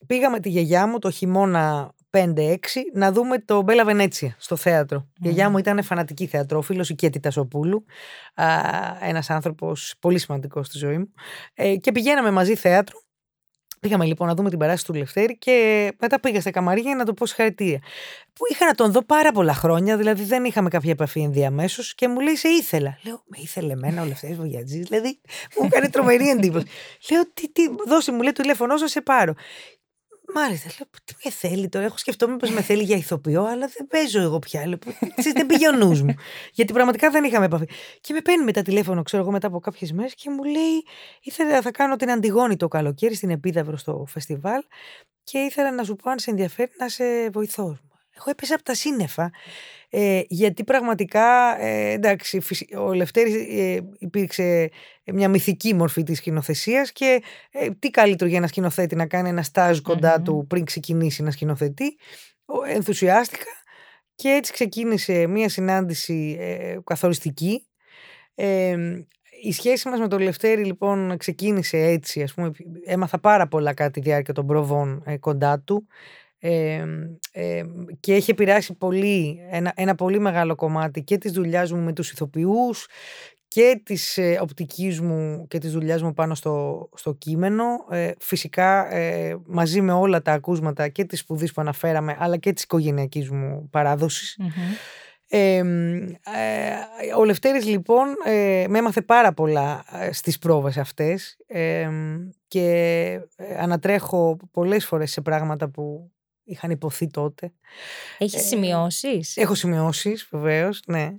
[0.06, 2.56] πήγα με τη γιαγιά μου το χειμώνα 5-6
[2.92, 5.08] να δούμε το Μπέλα Βενέτσια στο θέατρο.
[5.14, 7.84] Η γιαγιά μου ήταν φανατική θεατρόφιλος, η Κέτη Τασοπούλου,
[9.00, 11.12] ένας άνθρωπος πολύ σημαντικός στη ζωή μου.
[11.54, 13.03] Ε, και πηγαίναμε μαζί θέατρο
[13.84, 17.14] Πήγαμε λοιπόν να δούμε την παράσταση του Λευτέρη και μετά πήγα στα καμαρία να του
[17.14, 17.78] πω συγχαρητήρια.
[18.32, 22.08] Που είχα να τον δω πάρα πολλά χρόνια, δηλαδή δεν είχαμε κάποια επαφή ενδιαμέσως και
[22.08, 22.98] μου λέει: Σε ήθελα.
[23.04, 25.20] Λέω: Με ήθελε εμένα ο Λευτέρης Βογιατζής, δηλαδή
[25.58, 26.66] μου έκανε τρομερή εντύπωση.
[27.10, 29.34] Λέω: Τι, τι, δώσε μου, λέει τηλέφωνό σα, σε πάρω.
[30.34, 31.84] Μάλιστα, λέω, τι με θέλει τώρα.
[31.84, 34.66] Έχω σκεφτόμουν πω με θέλει για ηθοποιό, αλλά δεν παίζω εγώ πια.
[34.66, 34.78] Λέω,
[35.34, 36.14] δεν πήγε ο νους μου.
[36.52, 37.68] Γιατί πραγματικά δεν είχαμε επαφή.
[38.00, 40.84] Και με παίρνει μετά τηλέφωνο, ξέρω εγώ, μετά από κάποιες μέρες και μου λέει:
[41.22, 44.60] Ήθελα θα κάνω την Αντιγόνη το καλοκαίρι στην Επίδαυρο στο φεστιβάλ
[45.24, 47.78] και ήθελα να σου πω αν σε ενδιαφέρει να σε βοηθώ.
[48.16, 49.30] Εγώ έπεσα από τα σύννεφα.
[49.90, 52.40] Ε, γιατί πραγματικά, ε, εντάξει,
[52.78, 54.70] ο Λευτέρης ε, υπήρξε
[55.04, 59.42] μια μυθική μορφή της σκηνοθεσίας και ε, τι καλύτερο για ένα σκηνοθέτη να κάνει ένα
[59.42, 59.78] στάζ
[60.24, 61.96] του πριν ξεκινήσει να σκηνοθετεί.
[62.66, 63.50] Ενθουσιάστηκα
[64.14, 67.66] και έτσι ξεκίνησε μια συνάντηση ε, καθοριστική.
[69.42, 72.50] η σχέση μας με τον Λευτέρη λοιπόν ξεκίνησε έτσι, ας πούμε,
[72.84, 75.86] έμαθα πάρα πολλά κάτι τη διάρκεια των προβών κοντά του
[78.00, 82.10] και έχει επηρεάσει πολύ, ένα, ένα πολύ μεγάλο κομμάτι και της δουλειάς μου με τους
[82.10, 82.86] ηθοποιούς
[83.54, 87.64] και της ε, οπτικής μου και της δουλειάς μου πάνω στο, στο κείμενο.
[87.90, 92.52] Ε, φυσικά ε, μαζί με όλα τα ακούσματα και της σπουδής που αναφέραμε αλλά και
[92.52, 94.38] της οικογενειακής μου παράδοσης.
[95.28, 95.62] Ε,
[97.16, 98.06] ο Λευτέρης λοιπόν
[98.68, 101.36] με έμαθε πάρα πολλά στις πρόβες αυτές
[102.48, 103.20] και
[103.58, 106.12] ανατρέχω πολλές φορές σε πράγματα που
[106.44, 107.52] είχαν υποθεί τότε.
[108.18, 111.10] Έχεις ε, σημειώσεις; Έχω σημειώσεις βεβαίως, ναι.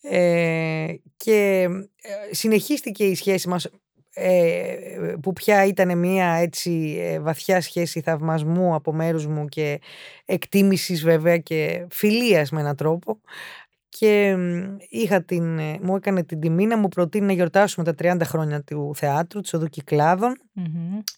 [0.00, 1.68] Ε, και
[2.02, 3.68] ε, συνεχίστηκε η σχέση μας
[4.14, 9.80] ε, που πια ήταν μια έτσι ε, βαθιά σχέση θαυμασμού από μέρους μου και
[10.24, 13.20] εκτίμησης βέβαια και φιλίας με έναν τρόπο
[13.98, 14.36] και
[14.88, 18.62] είχα την, ε, μου έκανε την τιμή να μου προτείνει να γιορτάσουμε τα 30 χρόνια
[18.62, 19.66] του θεάτρου, της Οδού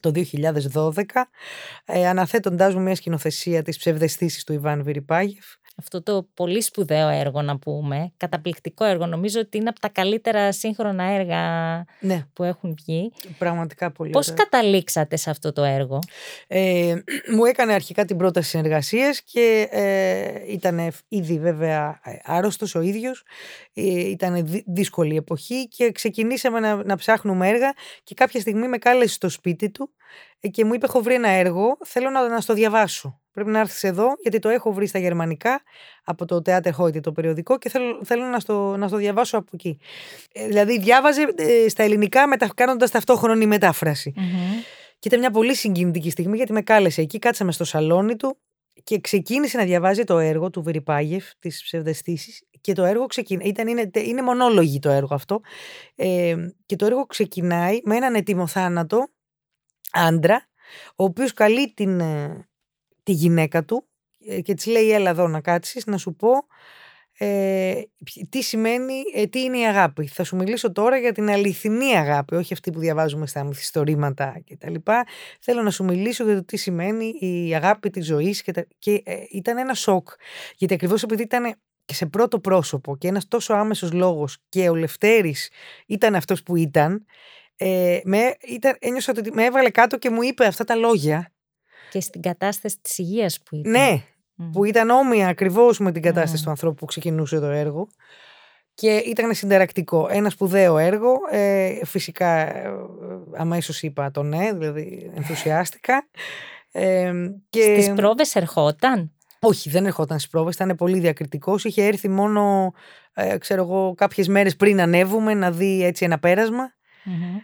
[0.01, 1.29] το 2012,
[1.85, 5.45] ε, αναθέτοντάς μου μια σκηνοθεσία της ψευδεστήσης του Ιβάν Βιρυπάγεφ
[5.79, 9.07] αυτό το πολύ σπουδαίο έργο να πούμε, καταπληκτικό έργο.
[9.07, 11.41] Νομίζω ότι είναι από τα καλύτερα σύγχρονα έργα
[12.01, 12.27] ναι.
[12.33, 13.13] που έχουν βγει.
[13.39, 15.99] Πραγματικά πολύ Πώς καταλήξατε σε αυτό το έργο;
[16.47, 16.95] Ε,
[17.35, 23.25] μου έκανε αρχικά την πρόταση συνεργασίας και ε, ήταν ήδη βέβαια άρρωστος ο ίδιος.
[23.75, 29.15] Ε, ήταν δύσκολη εποχή και ξεκινήσαμε να, να ψάχνουμε έργα και κάποια στιγμή με κάλεσε
[29.15, 29.91] στο σπίτι του
[30.41, 33.21] ε, και μου είπε έχω βρει ένα έργο, θέλω να, να στο διαβάσω.
[33.37, 35.63] Πρέπει να έρθεις εδώ, γιατί το έχω βρει στα γερμανικά
[36.05, 39.51] από το Theater Heute, το περιοδικό, και θέλω, θέλω να, στο, να στο διαβάσω από
[39.53, 39.79] εκεί.
[40.33, 44.13] Ε, δηλαδή, διάβαζε ε, στα ελληνικά, μετα, κάνοντας ταυτόχρονη μετάφραση.
[44.99, 48.39] Και ήταν μια πολύ συγκινητική στιγμή, γιατί με κάλεσε εκεί, κάτσαμε στο σαλόνι του
[48.85, 52.43] και ξεκίνησε να διαβάζει το έργο του Βεριπάγεφ, της ψευδεστήσης.
[52.61, 53.49] Και το έργο ξεκινάει.
[53.49, 55.41] Ήταν, είναι, είναι μονόλογη το έργο αυτό.
[55.95, 59.09] Ε, και το έργο ξεκινάει με έναν ετοιμοθάνατο
[59.91, 60.49] άντρα,
[60.97, 62.49] ο οποίος καλεί την, ε,
[63.07, 63.87] τη γυναίκα του
[64.29, 66.31] ε, και της λέει έλα εδώ να κάτσεις να σου πω
[67.19, 67.83] ε,
[68.29, 70.07] τι σημαίνει, ε, τι είναι η αγάπη.
[70.07, 74.75] Θα σου μιλήσω τώρα για την αληθινή αγάπη, όχι αυτή που διαβάζουμε στα μυθιστορήματα κτλ.
[75.41, 79.03] Θέλω να σου μιλήσω για το τι σημαίνει η αγάπη της ζωής και, τα, και
[79.05, 80.09] ε, ήταν ένα σοκ.
[80.57, 84.75] Γιατί ακριβώς επειδή ήταν και σε πρώτο πρόσωπο και ένας τόσο άμεσος λόγος και ο
[84.75, 85.51] Λευτέρης
[85.87, 87.07] ήταν αυτός που ήταν,
[87.57, 91.36] ε, με, ήταν ένιωσα ότι με έβαλε κάτω και μου είπε αυτά τα λόγια
[91.91, 93.73] και στην κατάσταση της υγείας που ήταν.
[93.73, 94.03] Ναι,
[94.53, 97.89] που ήταν όμοια ακριβώς με την κατάσταση του ανθρώπου που ξεκινούσε το έργο.
[98.75, 100.09] Και ήταν συνταρακτικό.
[100.11, 101.19] Ένα σπουδαίο έργο.
[101.31, 102.71] Ε, φυσικά ε,
[103.37, 106.09] αμέσως είπα το ναι, δηλαδή ενθουσιάστηκα.
[106.73, 107.13] Ε,
[107.49, 107.63] και...
[107.63, 111.65] Στις πρόβες ερχόταν; Όχι, δεν ερχόταν στις πρόβες, ήταν πολύ διακριτικός.
[111.65, 112.73] Είχε έρθει μόνο,
[113.15, 116.19] ε, ξέρω εγώ, κάποιες μέρες πριν ανέβουμε να δει έτσι ένα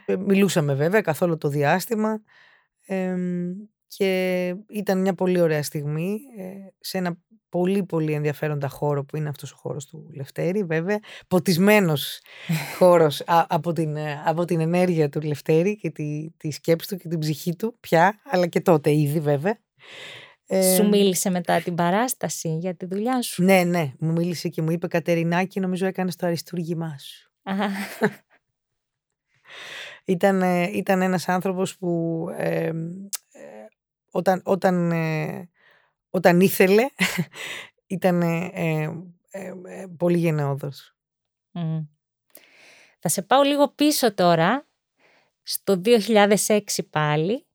[0.07, 2.23] ε, μιλούσαμε βέβαια καθόλου το διάστημα.
[2.87, 3.17] Ε,
[3.97, 6.43] και ήταν μια πολύ ωραία στιγμή ε,
[6.81, 7.17] σε ένα
[7.49, 12.21] πολύ πολύ ενδιαφέροντα χώρο που είναι αυτός ο χώρος του Λευτέρη βέβαια ποτισμένος
[12.79, 17.09] χώρος από, την, ε, από την ενέργεια του Λευτέρη και τη, τη σκέψη του και
[17.09, 19.59] την ψυχή του πια αλλά και τότε ήδη βέβαια
[20.77, 23.93] σου μίλησε μετά την παράσταση για τη δουλειά σου; Ναι, ναι.
[23.99, 27.33] Μου μίλησε και μου είπε Κατερινάκη, νομίζω έκανες το αριστούργημά σου.
[30.05, 32.25] ήταν, ήταν ένας άνθρωπος που
[34.13, 35.49] όταν, όταν, ε,
[36.11, 36.87] όταν ήθελε
[37.87, 38.83] ήταν ε,
[39.31, 40.97] ε, πολύ γενναιόδος.
[42.99, 44.69] Θα σε πάω λίγο πίσω τώρα,
[45.43, 47.47] στο 2006 πάλι,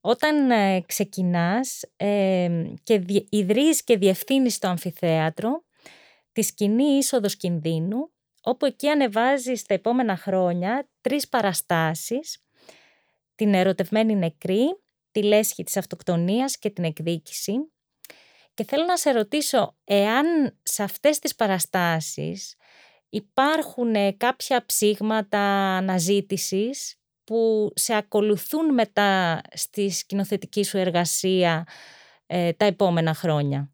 [0.00, 2.48] Όταν ε, ξεκινάς ε,
[2.82, 5.64] και δι, ιδρύεις και διευθύνεις το αμφιθέατρο,
[6.32, 8.10] τη σκηνή είσοδος κινδύνου,
[8.42, 12.44] όπου εκεί ανεβάζεις τα επόμενα χρόνια τρεις παραστάσεις,
[13.34, 17.52] την ερωτευμένη νεκρή, τη λέσχη της αυτοκτονίας και την εκδίκηση.
[18.54, 22.56] Και θέλω να σε ρωτήσω, εάν σε αυτές τις παραστάσεις
[23.08, 25.40] υπάρχουν κάποια ψήγματα
[25.76, 26.94] αναζήτησης
[27.24, 31.66] που σε ακολουθούν μετά στη σκηνοθετική σου εργασία
[32.26, 33.72] ε, τα επόμενα χρόνια;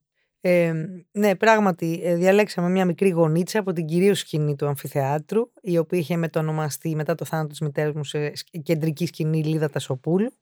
[0.48, 0.72] Ε,
[1.12, 5.98] ναι, πράγματι, ε, διαλέξαμε μια μικρή γονίτσα από την κυρίω σκηνή του αμφιθεάτρου, η οποία
[5.98, 8.32] είχε μετονομαστεί μετά το θάνατο της μητέρας μου σε
[8.62, 10.32] κεντρική σκηνή Λίδα Τασοπούλου.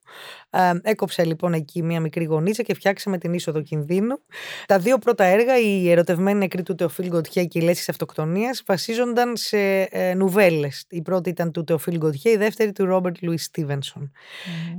[0.51, 4.19] Ε, έκοψα λοιπόν εκεί μια μικρή γονίτσα και φτιάξαμε την είσοδο κινδύνου.
[4.67, 9.37] Τα δύο πρώτα έργα, η ερωτευμένη νεκρή του Τεοφίλ Γκοτιέ και η Λέση Αυτοκτονίας, βασίζονταν
[9.37, 10.85] σε ε, νουβέλες.
[10.89, 14.13] Η πρώτη ήταν του Τεοφίλ Γκοτιέ, η δεύτερη του Ρόμπερτ Λουίς Στίβενσον.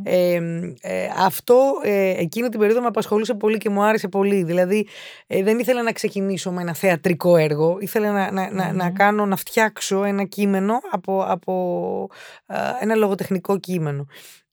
[0.04, 0.40] Ε,
[0.82, 4.44] ε, αυτό ε, εκείνη την περίοδο με απασχολούσε πολύ και μου άρεσε πολύ.
[4.44, 4.88] Δηλαδή,
[5.28, 7.78] ε, δεν ήθελα να ξεκινήσω με ένα θεατρικό έργο.
[7.80, 12.08] Ήθελα να, να, να, να κάνω, να φτιάξω ένα κείμενο από, από
[12.82, 14.06] ένα λογοτεχνικό κείμενο.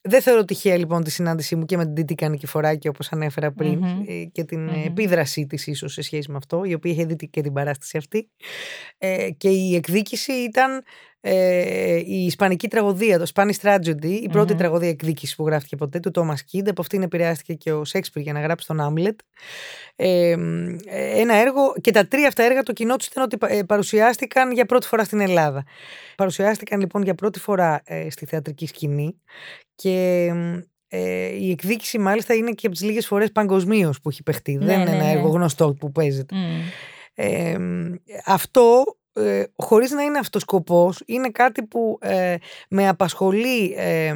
[0.04, 3.54] Δεν θεωρώ τυχαία λοιπόν τη συνάντησή μου και με την Τίτη Κανικηφοράκη όπως ανέφερα
[4.06, 7.16] ε, και την mm επίδρασή της ίσως σε σχέση με αυτό η οποία είχε δει
[7.16, 8.30] και την παράσταση αυτή
[8.98, 10.82] ε, και η εκδίκηση ήταν
[11.24, 16.10] ε, η Ισπανική τραγωδία, το Spanish Tragedy, η πρώτη τραγωδία εκδίκησης που γράφτηκε ποτέ, του
[16.14, 16.68] Thomas Kidd.
[16.68, 19.18] Από αυτήν επηρεάστηκε και ο Σέξπιρ για να γράψει τον Άμλετ.
[19.96, 20.36] Ε,
[21.14, 24.66] ένα έργο, και τα τρία αυτά έργα το κοινό τους ήταν ότι ε, παρουσιάστηκαν για
[24.66, 25.64] πρώτη φορά στην Ελλάδα.
[26.16, 29.20] Παρουσιάστηκαν λοιπόν για πρώτη φορά ε, στη θεατρική σκηνή
[29.74, 30.26] και
[30.88, 34.52] ε, η εκδίκηση μάλιστα είναι και από τις λίγες φορές παγκοσμίως που έχει παιχτεί.
[34.52, 35.10] Ναι, Δεν είναι ναι, ένα ναι.
[35.10, 36.36] έργο γνωστό που παίζεται.
[37.14, 37.56] Ε,
[38.24, 42.36] αυτό ε, χωρίς να είναι αυτός σκοπός, είναι κάτι που ε,
[42.68, 44.14] με απασχολεί, ε,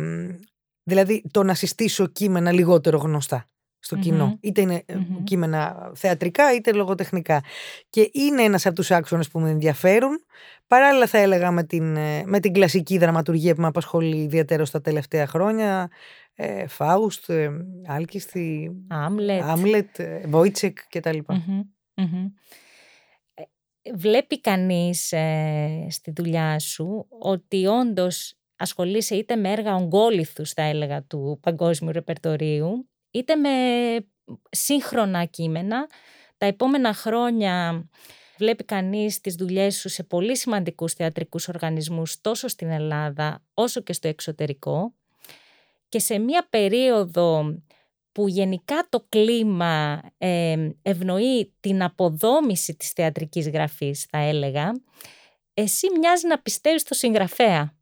[0.82, 4.38] δηλαδή το να συστήσω κείμενα λιγότερο γνωστά στο κοινό.
[4.40, 4.85] Είτε είναι
[5.24, 7.42] κείμενα θεατρικά είτε λογοτεχνικά.
[7.90, 10.24] Και είναι ένας από τους άξονες που με ενδιαφέρουν.
[10.66, 15.26] Παράλληλα θα έλεγα με την, με την κλασική δραματουργία που με απασχολεί ιδιαίτερα στα τελευταία
[15.26, 15.90] χρόνια.
[16.35, 17.50] Ε, Φάουστ, ε,
[17.87, 18.70] Άλκιστη,
[19.42, 21.18] Άμλετ, Βόιτσεκ κτλ
[23.94, 31.03] βλέπει κανείς ε, στη δουλειά σου ότι όντως ασχολείσαι είτε με έργα ογκόληθους θα έλεγα
[31.03, 33.51] του παγκόσμιου ρεπερτορίου είτε με
[34.51, 35.87] σύγχρονα κείμενα.
[36.38, 37.87] Τα επόμενα χρόνια
[38.38, 43.92] βλέπει κανείς τις δουλειές σου σε πολύ σημαντικούς θεατρικούς οργανισμούς τόσο στην Ελλάδα όσο και
[43.92, 44.94] στο εξωτερικό
[45.88, 47.57] και σε μία περίοδο
[48.16, 54.72] που γενικά το κλίμα ε, ευνοεί την αποδόμηση της θεατρικής γραφής, θα έλεγα,
[55.55, 57.76] εσύ μοιάζει να πιστεύεις στο συγγραφέα.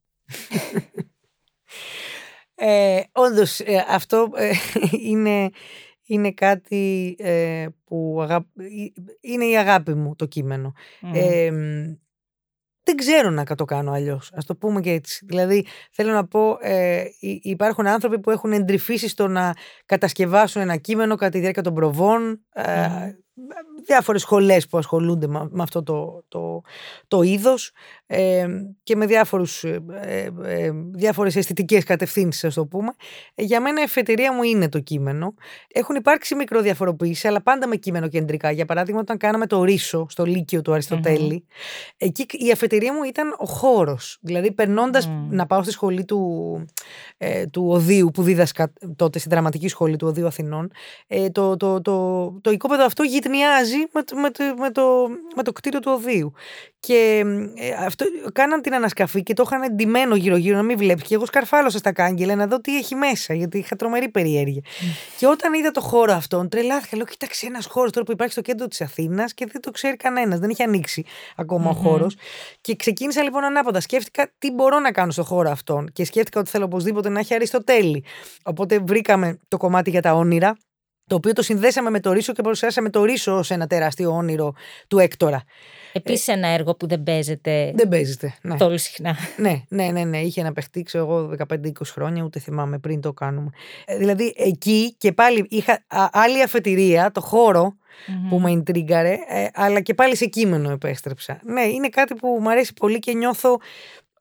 [2.55, 4.53] Ε, όντως, ε, αυτό ε,
[5.11, 5.51] είναι,
[6.07, 8.27] είναι κάτι ε, που
[9.21, 10.73] είναι η αγάπη μου το κείμενο
[12.85, 14.33] δεν ξέρω να το κάνω αλλιώς.
[14.33, 15.25] Α το πούμε και έτσι.
[15.29, 17.05] Δηλαδή, θέλω να πω, ε,
[17.43, 19.55] υπάρχουν άνθρωποι που έχουν εντρυφήσει στο να
[19.87, 22.41] κατασκευάσουν ένα κείμενο κατά τη διάρκεια των προβών.
[22.53, 22.89] Ε,
[23.87, 26.61] διάφορες σχολές που ασχολούνται με αυτό το, το,
[27.09, 27.73] το είδος
[28.07, 28.47] ε,
[28.83, 32.93] και με διάφορους, ε, ε, ε, διάφορες αισθητικές κατευθύνσεις ας το πούμε.
[33.35, 35.35] Για μένα η εφετηρία μου είναι το κείμενο.
[35.73, 38.51] Έχουν υπάρξει μικροδιαφοροποιήσεις αλλά πάντα με κείμενο κεντρικά.
[38.51, 41.47] Για παράδειγμα όταν κάναμε το Ρίσο στο Λύκειο του αριστοτελη
[41.97, 44.19] εκεί η αφετηρία μου ήταν ο χώρος.
[44.21, 46.65] Δηλαδή περνώντας να πάω στη σχολή του,
[47.17, 50.71] ε, του Οδείου που δίδασκα τότε στην δραματική σχολή του Οδείου Αθηνών
[51.07, 55.53] ε, το, το, το, το, το οικόπεδο αυτό γυτνιάζει με, με, με, το, με το
[55.53, 56.33] κτίριο του Οδείου.
[56.87, 61.03] Και ε, αυτό, κάναν την ανασκαφή και το είχαν εντυμένο γύρω-γύρω να μην βλέπεις.
[61.03, 64.63] Και εγώ σκαρφάλωσα στα κάγκελα να δω τι έχει μέσα, γιατί είχα τρομερή περιέργεια.
[65.19, 66.97] Και όταν είδα το χώρο αυτόν, τρελάθηκα.
[66.97, 69.97] Λέω, κοίταξε ένας χώρος τώρα που υπάρχει στο κέντρο της Αθήνας και δεν το ξέρει
[69.97, 70.39] κανένας.
[70.39, 71.05] Δεν έχει ανοίξει
[71.37, 72.17] ακόμα ο χώρος.
[72.61, 73.81] Και ξεκίνησα λοιπόν ανάποδα.
[73.81, 75.91] Σκέφτηκα τι μπορώ να κάνω στο χώρο αυτόν.
[75.93, 78.05] Και σκέφτηκα ότι θέλω οπωσδήποτε να έχει Αριστοτέλη.
[78.45, 80.57] Οπότε βρήκαμε το κομμάτι για τα όνειρα
[81.07, 84.53] το οποίο το συνδέσαμε με το Ρίσο και παρουσιάσαμε το Ρίσο ως ένα τεράστιο όνειρο
[84.89, 85.45] του Έκτορα.
[85.97, 87.73] Επίσης ένα έργο που δεν παίζεται.
[87.75, 88.35] Δεν παίζεται.
[88.43, 88.57] Ναι.
[88.57, 89.17] Τόσο συχνά.
[89.37, 90.19] Ναι, ναι, ναι, ναι.
[90.19, 93.51] Είχε να παιχτεί, ξέρω εγώ, 15-20 χρόνια, ούτε θυμάμαι πριν το κάνουμε.
[93.85, 97.77] Ε, δηλαδή εκεί και πάλι είχα άλλη αφετηρία, το χώρο
[98.29, 101.41] που με εντρίγκαρε, ε, αλλά και πάλι σε κείμενο επέστρεψα.
[101.45, 103.61] Ναι, είναι κάτι που μου αρέσει πολύ και νιώθω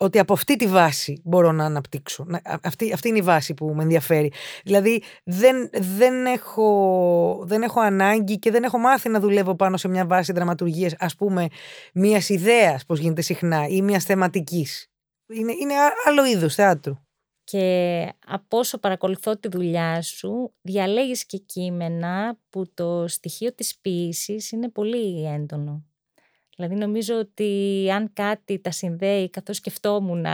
[0.03, 2.25] ότι από αυτή τη βάση μπορώ να αναπτύξω.
[2.63, 4.31] Αυτή, αυτή είναι η βάση που με ενδιαφέρει.
[4.63, 9.87] Δηλαδή δεν, δεν, έχω, δεν έχω ανάγκη και δεν έχω μάθει να δουλεύω πάνω σε
[9.87, 11.47] μια βάση δραματουργίας ας πούμε
[11.93, 14.87] μιας ιδέας, πώς γίνεται συχνά ή μιας θεματικής.
[15.33, 15.73] Είναι, είναι
[16.07, 16.93] άλλο είδος θεάτρου.
[17.43, 24.51] και από όσο παρακολουθώ τη δουλειά σου, διαλέγεις και κείμενα που το στοιχείο της ποίησης
[24.51, 25.85] είναι πολύ έντονο.
[26.55, 30.25] Δηλαδή νομίζω ότι αν κάτι τα συνδέει, καθώς σκεφτόμουν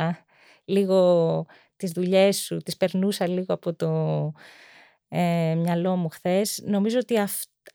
[0.66, 3.90] λίγο τις δουλειές σου, τις περνούσα λίγο από το
[5.10, 7.16] ε, μυαλό μου χθες, νομίζω ότι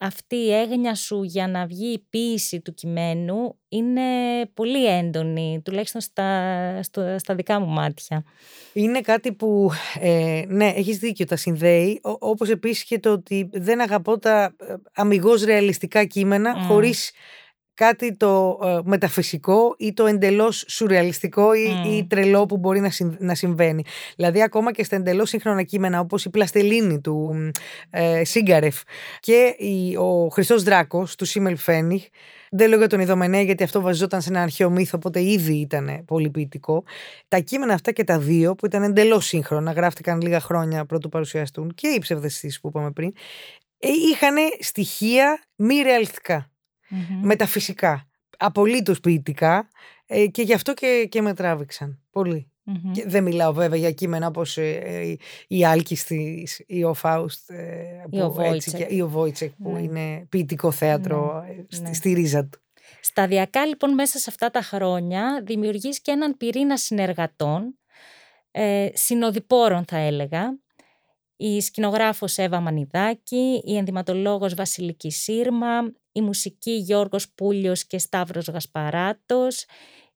[0.00, 4.02] αυτή η έγνοια σου για να βγει η ποίηση του κειμένου είναι
[4.54, 6.80] πολύ έντονη, τουλάχιστον στα,
[7.16, 8.24] στα δικά μου μάτια.
[8.72, 13.48] Είναι κάτι που, ε, ναι, έχεις δίκιο, τα συνδέει, Ό, όπως επίσης και το ότι
[13.52, 16.66] δεν αγαπώ τα ε, αμυγός ρεαλιστικά κείμενα, mm.
[16.66, 17.12] χωρίς
[17.74, 23.84] κάτι το ε, μεταφυσικό ή το εντελώς σουρεαλιστικό ή, τρελό που μπορεί να, να συμβαίνει.
[24.16, 27.34] Δηλαδή ακόμα και στα εντελώς σύγχρονα κείμενα όπως η πλαστελίνη του
[27.90, 28.80] ε, Σίγκαρεφ
[29.20, 32.04] και η, ο Χριστός Δράκος του Σίμελ Φένιχ
[32.56, 36.04] δεν λέω για τον Ιδωμενέ γιατί αυτό βασιζόταν σε ένα αρχαίο μύθο, οπότε ήδη ήταν
[36.04, 36.84] πολύ ποιητικό.
[37.28, 41.74] Τα κείμενα αυτά και τα δύο, που ήταν εντελώς σύγχρονα, γράφτηκαν λίγα χρόνια πρωτού παρουσιαστούν
[41.74, 43.12] και οι ψευδεστήσεις που είπαμε πριν,
[43.78, 46.53] ε, είχαν στοιχεία μη ρεαλιστικά
[46.94, 47.20] mm-hmm.
[47.22, 49.68] μεταφυσικά, απολύτως ποιητικά
[50.06, 52.48] ε, και γι' αυτό και, και με τράβηξαν πολύ.
[52.92, 55.16] Και δεν μιλάω βέβαια για κείμενα όπως ε, ε,
[55.48, 56.06] η Άλκης
[56.66, 57.50] ή ο Φάουστ
[58.10, 59.80] ή ο Βόιτσεκ, ή ο Βόιτσεκ που ναι.
[59.80, 61.64] είναι ποιητικό θέατρο ναι.
[61.68, 61.92] στη, ναι.
[61.92, 62.58] στη ρίζα του.
[63.00, 67.78] Σταδιακά λοιπόν μέσα σε αυτά τα χρόνια δημιουργείς και έναν πυρήνα συνεργατών,
[68.50, 70.58] ε, συνοδοιπόρων θα έλεγα,
[71.36, 79.64] η σκηνογράφος Εύα Μανιδάκη, η ενδυματολόγος Βασιλική Σύρμα, η μουσική Γιώργος Πούλιος και Σταύρος Γασπαράτος,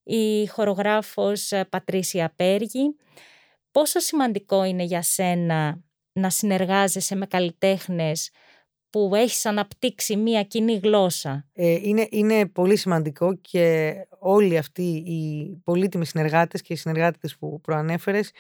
[0.03, 2.97] η χορογράφος ε, Πατρίσια Πέργη.
[3.71, 5.81] Πόσο σημαντικό είναι για σένα
[6.13, 8.31] να συνεργάζεσαι με καλλιτέχνες
[8.91, 11.47] που έχεις αναπτύξει μία κοινή γλώσσα.
[11.53, 17.61] Ε, είναι, είναι πολύ σημαντικό και όλοι αυτοί οι πολύτιμοι συνεργάτες και οι συνεργάτες που
[17.61, 18.31] προανέφερες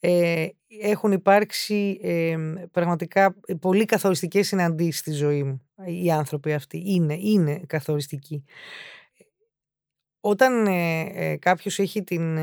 [0.00, 0.46] ε,
[0.80, 2.36] έχουν υπάρξει ε,
[2.70, 5.60] πραγματικά πολύ καθοριστικές συναντήσεις στη ζωή μου.
[5.86, 8.44] Οι άνθρωποι αυτοί είναι, είναι καθοριστικοί.
[10.20, 12.36] Όταν ε, ε κάποιος έχει την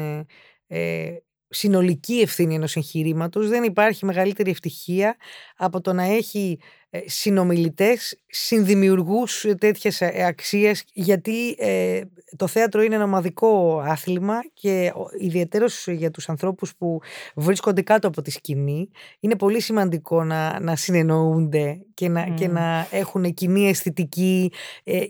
[0.67, 5.15] ε, συνολική ευθύνη ενός εγχειρήματος, δεν υπάρχει μεγαλύτερη ευτυχία
[5.55, 12.01] από το να έχει ε, συνομιλητές, συνδημιουργούς τέτοιες ε, αξίες γιατί ε,
[12.37, 16.99] το θέατρο είναι ένα ομαδικό άθλημα και ιδιαίτερος για τους ανθρώπους που
[17.35, 22.87] βρίσκονται κάτω από τη σκηνή είναι πολύ σημαντικό να, να συνεννοούνται και να, και να
[22.91, 24.51] έχουν κοινή αισθητική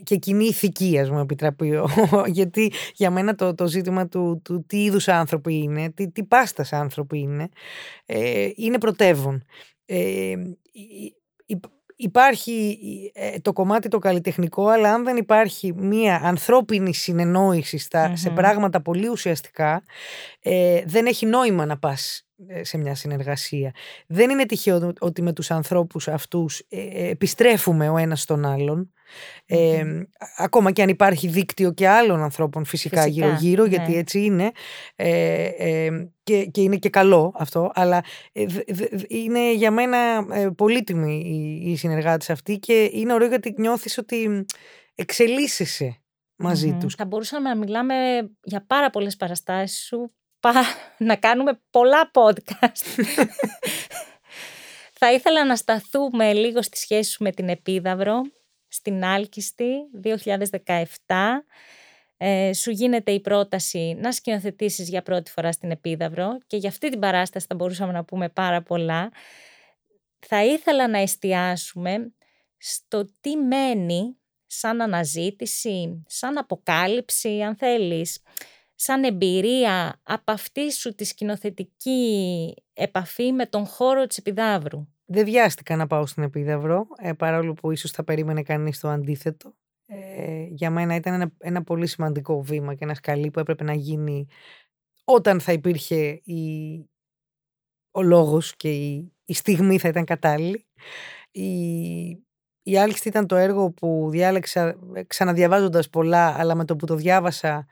[0.02, 1.80] και κοινή ηθική ας μου επιτραπεί
[2.26, 6.72] γιατί για μένα το, το ζήτημα του, του τι είδους άνθρωποι είναι τι, τι πάστας
[6.72, 7.48] άνθρωποι είναι
[8.56, 9.44] είναι πρωτεύον
[11.96, 12.78] υπάρχει
[13.14, 19.08] ε, το κομμάτι το καλλιτεχνικό, αλλά αν δεν υπάρχει μία ανθρώπινη συνεννόηση σε πράγματα πολύ
[19.08, 19.82] ουσιαστικά,
[20.40, 23.74] ε, δεν έχει νόημα να πας ε, σε μια συνεργασία.
[24.06, 26.62] Δεν είναι τυχαίο ότι με τους ανθρώπους αυτούς
[26.94, 28.92] επιστρέφουμε ο ένας στον άλλον.
[30.36, 33.98] ακόμα και αν υπάρχει δίκτυο και άλλων ανθρώπων φυσικά, γύρω-γύρω, γιατί ναι.
[33.98, 34.52] έτσι είναι
[36.22, 38.44] και, και είναι και καλό αυτό, αλλά ε,
[39.08, 44.44] είναι για μένα ε, πολύτιμη οι, οι συνεργάτες αυτοί και είναι ωραίο γιατί νιώθεις ότι
[44.94, 46.02] εξελίσσεσαι
[46.36, 46.80] μαζί mm-hmm.
[46.80, 46.94] τους.
[46.94, 47.94] Θα μπορούσαμε να μιλάμε
[48.42, 50.12] για πάρα πολλές παραστάσεις σου,
[50.98, 53.04] να κάνουμε πολλά podcast.
[54.92, 58.22] Θα ήθελα να σταθούμε λίγο στη σχέση σου με την Επίδαυρο,
[58.68, 59.70] στην Άλκιστη
[60.04, 60.84] 2017
[62.16, 66.90] ε, σου γίνεται η πρόταση να σκηνοθετήσεις για πρώτη φορά στην Επίδαυρο και για αυτή
[66.90, 69.10] την παράσταση θα μπορούσαμε να πούμε πάρα πολλά.
[70.18, 72.12] Θα ήθελα να εστιάσουμε
[72.58, 78.22] στο τι μένει σαν αναζήτηση, σαν αποκάλυψη αν θέλεις,
[78.74, 85.76] σαν εμπειρία από αυτή σου τη σκηνοθετική επαφή με τον χώρο της Επιδαύρου; Δεν βιάστηκα
[85.76, 89.54] να πάω στην Επίδαυρο, ε, παρόλο που ίσως θα περίμενε κανείς το αντίθετο
[89.86, 93.74] ε, για μένα ήταν ένα, ένα πολύ σημαντικό βήμα και ένα σκαλί που έπρεπε να
[93.74, 94.26] γίνει
[95.04, 96.78] όταν θα υπήρχε η,
[97.90, 100.66] ο λόγος και η, η στιγμή θα ήταν κατάλληλη.
[101.30, 101.48] Η,
[102.62, 106.94] η Άλκηστη ήταν το έργο που διάλεξα ε, ξαναδιαβάζοντας πολλά, αλλά με το που το
[106.94, 107.66] διάβασα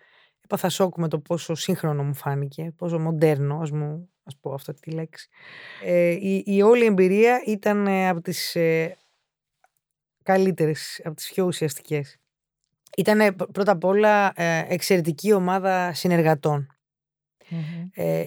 [0.53, 4.73] έπαθα σοκ με το πόσο σύγχρονο μου φάνηκε, πόσο μοντέρνο, ας, μου, ας πω αυτή
[4.73, 5.29] τη λέξη.
[5.85, 8.97] Ε, η, η όλη εμπειρία ήταν ε, από τις ε,
[10.23, 12.19] καλύτερες, από τις πιο ουσιαστικές.
[12.97, 15.95] Ήταν πρώτα απ' όλα ε, εξαιρετική ομάδα
[17.95, 18.25] ε,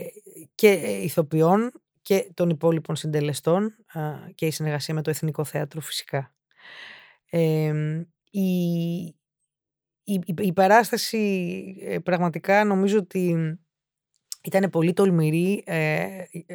[0.56, 0.72] και
[1.04, 1.72] ηθοποιών
[2.02, 3.76] και των υπόλοιπων συντελεστών
[4.36, 6.34] και η συνεργασία με το Εθνικό Θέατρο φυσικά.
[8.30, 9.16] η,
[10.06, 11.18] η, η, παράσταση
[11.82, 13.58] ε, πραγματικά νομίζω ότι
[14.44, 15.64] ήταν πολύ τολμηρή.
[15.66, 16.08] Ε,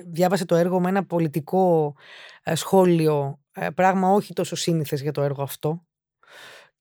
[0.07, 1.94] διάβασε το έργο με ένα πολιτικό
[2.42, 5.84] ε, σχόλιο, ε, πράγμα όχι τόσο σύνηθες για το έργο αυτό.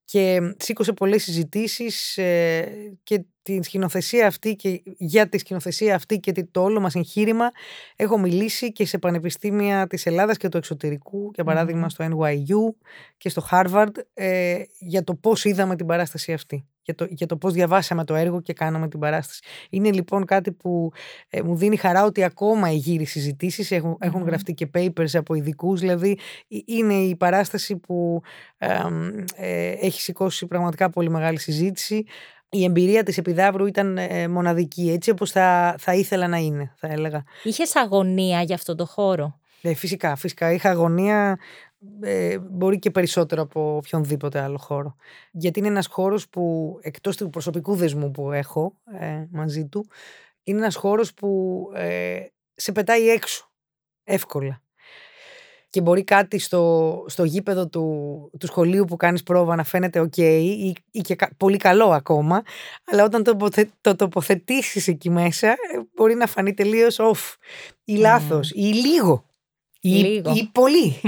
[0.05, 6.47] Και σήκωσε πολλές συζητήσεις ε, και την σκηνοθεσία αυτή και για τη σκηνοθεσία αυτή και
[6.52, 7.52] το όλο μας εγχείρημα
[7.95, 12.86] έχω μιλήσει και σε πανεπιστήμια της Ελλάδας και του εξωτερικού, για παράδειγμα στο NYU
[13.18, 17.38] και στο Harvard, ε, για το πώς είδαμε την παράσταση αυτή για το, για το
[17.38, 19.41] πώς διαβάσαμε το έργο και κάναμε την παράσταση.
[19.70, 20.91] Είναι λοιπόν κάτι που
[21.30, 25.34] ε, μου δίνει χαρά ότι ακόμα οι γύροι συζητήσεις έχουν, έχουν γραφτεί και papers από
[25.34, 25.80] ειδικούς.
[25.80, 26.18] Δηλαδή
[26.66, 28.22] είναι η παράσταση που
[28.58, 32.06] ε, έχει σηκώσει πραγματικά πολύ μεγάλη συζήτηση.
[32.52, 36.88] Η εμπειρία της Επιδαύρου ήταν ε, μοναδική, έτσι όπως θα, θα ήθελα να είναι, θα
[36.88, 37.24] έλεγα.
[37.43, 40.52] Είχες αγωνία για αυτό το χώρο; Ε, φυσικά, φυσικά.
[40.52, 41.39] Είχα αγωνία
[42.02, 44.95] ε, μπορεί και περισσότερο από οποιονδήποτε άλλο χώρο.
[45.32, 49.88] Γιατί είναι ένας χώρος που εκτός του προσωπικού δεσμού που έχω ε, μαζί του,
[50.43, 52.20] είναι ένας χώρος που ε,
[52.54, 53.52] σε πετάει έξω
[54.04, 54.62] εύκολα.
[55.70, 60.17] Και μπορεί κάτι στο, στο γήπεδο του, του σχολείου που κάνεις πρόβα να φαίνεται ok
[60.17, 62.43] ή, ή και πολύ καλό ακόμα,
[62.84, 63.38] αλλά όταν το,
[63.82, 65.55] το τοποθετήσεις εκεί μέσα ε,
[65.95, 67.36] μπορεί να φανεί τελείως off
[67.84, 69.24] ή λάθος ή λίγο.
[69.82, 71.01] Ή, ή πολύ.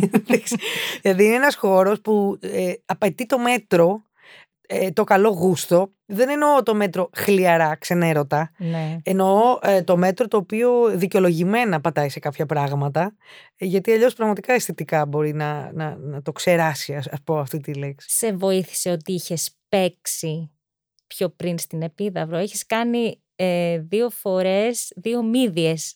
[1.01, 4.03] δηλαδή είναι ένας χώρος που ε, απαιτεί το μέτρο,
[4.73, 5.93] ε, το καλό γούστο.
[6.05, 8.51] Δεν εννοώ το μέτρο χλιαρά, ξενέρωτα.
[8.57, 8.97] Ναι.
[9.03, 13.15] Εννοώ ε, το μέτρο το οποίο δικαιολογημένα πατάει σε κάποια πράγματα.
[13.57, 18.09] γιατί αλλιώς πραγματικά αισθητικά μπορεί να, να, να το ξεράσει, ας πω αυτή τη λέξη.
[18.09, 20.51] Σε βοήθησε ότι είχες παίξει
[21.07, 23.21] πιο πριν στην Επίδαυρο; Έχεις κάνει
[23.79, 25.95] δύο φορές, δύο μύδιες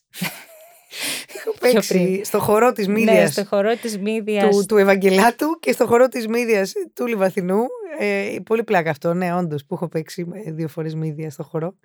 [1.36, 3.12] Έχω παίξει στο χορό της Μίδια.
[3.12, 4.48] Ναι, στο χορό της Μίδια.
[4.48, 7.62] Του, του Ευαγγελάτου και στο χορό της Μίδια του Λιβαθινού.
[7.98, 11.76] Ε, πολύ πλάκα αυτό, ναι, όντως, που έχω παίξει δύο φορές Μίδια στο χορό.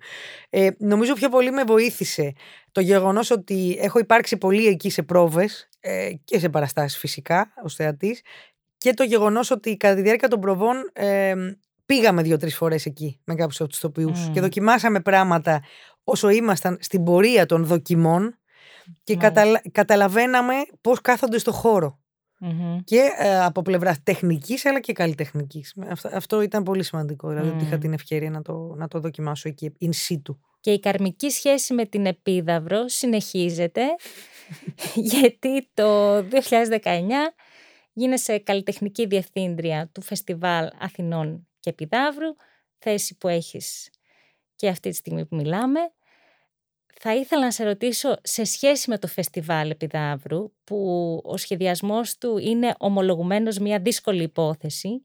[0.50, 2.32] Ε, νομίζω πιο πολύ με βοήθησε
[2.72, 7.74] το γεγονός ότι έχω υπάρξει πολύ εκεί σε πρόβες ε, και σε παραστάσεις φυσικά ως
[7.74, 8.20] θεατής.
[8.76, 11.34] Και το γεγονός ότι κατά τη διάρκεια των προβών ε,
[11.86, 15.62] πήγαμε δύο-τρεις φορές εκεί με κάποιους από του τοπιού και δοκιμάσαμε πράγματα
[16.04, 18.38] όσο ήμασταν στην πορεία των δοκιμών
[19.04, 19.16] και
[19.72, 22.02] καταλαβαίναμε πώς κάθονται στο χωρο
[22.84, 25.74] Και ε, από πλευράς τεχνικής αλλά και καλλιτεχνικής.
[25.88, 29.48] Αυτό, αυτό ήταν πολύ σημαντικό, δηλαδή ότι είχα την ευκαιρία να το, να το δοκιμάσω
[29.48, 30.36] εκεί, in situ.
[30.60, 33.82] Και η καρμική σχέση με την Επίδαυρο συνεχίζεται,
[35.12, 36.22] γιατί το 2019
[37.92, 42.36] γίνεσαι καλλιτεχνική διευθύντρια του Φεστιβάλ Αθηνών και Επιδαύρου,
[42.78, 43.90] θέση που έχεις
[44.56, 45.80] και αυτή τη στιγμή που μιλάμε
[47.04, 50.76] θα ήθελα να σε ρωτήσω σε σχέση με το φεστιβάλ Επιδαύρου που
[51.24, 55.02] ο σχεδιασμός του είναι ομολογουμένως μια δύσκολη υπόθεση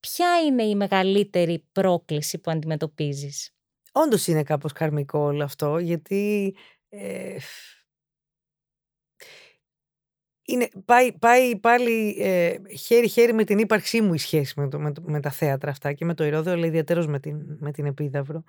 [0.00, 3.50] ποια είναι η μεγαλύτερη πρόκληση που αντιμετωπίζεις;
[3.92, 6.54] Όντως είναι κάπως καρμικό όλο αυτό γιατί
[6.88, 7.36] ε,
[10.44, 14.92] είναι, πάει, πάει πάλι ε, χέρι-χέρι με την ύπαρξή μου η σχέση με, το, με,
[15.02, 18.44] με τα θέατρα αυτά και με το Ηρώδιο, αλλά ιδιαίτερως με την, με την Επίδαυρο.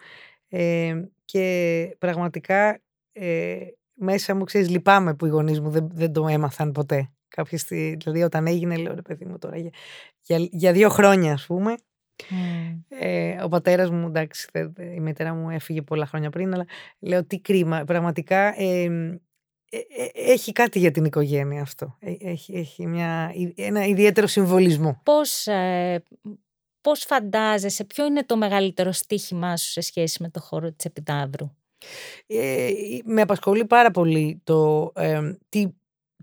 [0.57, 2.81] Ε, και πραγματικά
[3.11, 3.57] ε,
[3.93, 7.09] μέσα μου, ξέρεις, λυπάμαι που οι γονείς μου δεν, δεν το έμαθαν ποτέ.
[7.27, 9.69] Κάποιες, δηλαδή όταν έγινε, λέω ρε παιδί μου τώρα, για,
[10.51, 11.75] για, δύο χρόνια ας πούμε,
[12.87, 14.47] ε, ο πατέρας μου, εντάξει,
[14.95, 16.65] η μητέρα μου έφυγε πολλά χρόνια πριν, αλλά
[16.99, 17.83] λέω τι κρίμα.
[17.83, 18.89] Πραγματικά ε,
[20.13, 21.97] έχει κάτι για την οικογένεια αυτό.
[22.19, 25.01] Έχει, έχει μια, ένα ιδιαίτερο συμβολισμό.
[25.03, 25.47] Πώς,
[26.85, 31.51] πώς φαντάζεσαι, ποιο είναι το μεγαλύτερο στίχημά σου σε σχέση με το χώρο της Επιδαύρου.
[32.27, 32.71] Ε,
[33.05, 34.91] με απασχολεί πάρα πολύ το
[35.49, 35.67] τι,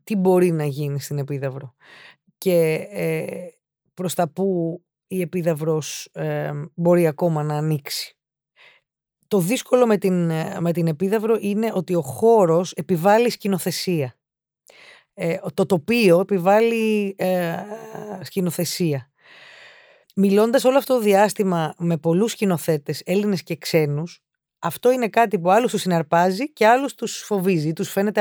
[0.04, 1.74] τι μπορεί να γίνει στην Επίδαυρο
[2.38, 3.48] και ε,
[3.94, 6.10] προς τα που η Επίδαυρος
[6.74, 8.16] μπορεί ακόμα να ανοίξει.
[9.28, 14.16] Το δύσκολο με την, με την Επίδαυρο είναι ότι ο χώρος επιβάλλει σκηνοθεσία.
[15.14, 17.56] Ε, το τοπίο επιβάλλει ε,
[18.20, 19.11] σκηνοθεσία
[20.16, 24.22] μιλώντας όλο αυτό το διάστημα με πολλούς σκηνοθέτες, Έλληνες και ξένους,
[24.58, 28.20] αυτό είναι κάτι που άλλους τους συναρπάζει και άλλους τους φοβίζει, τους φαίνεται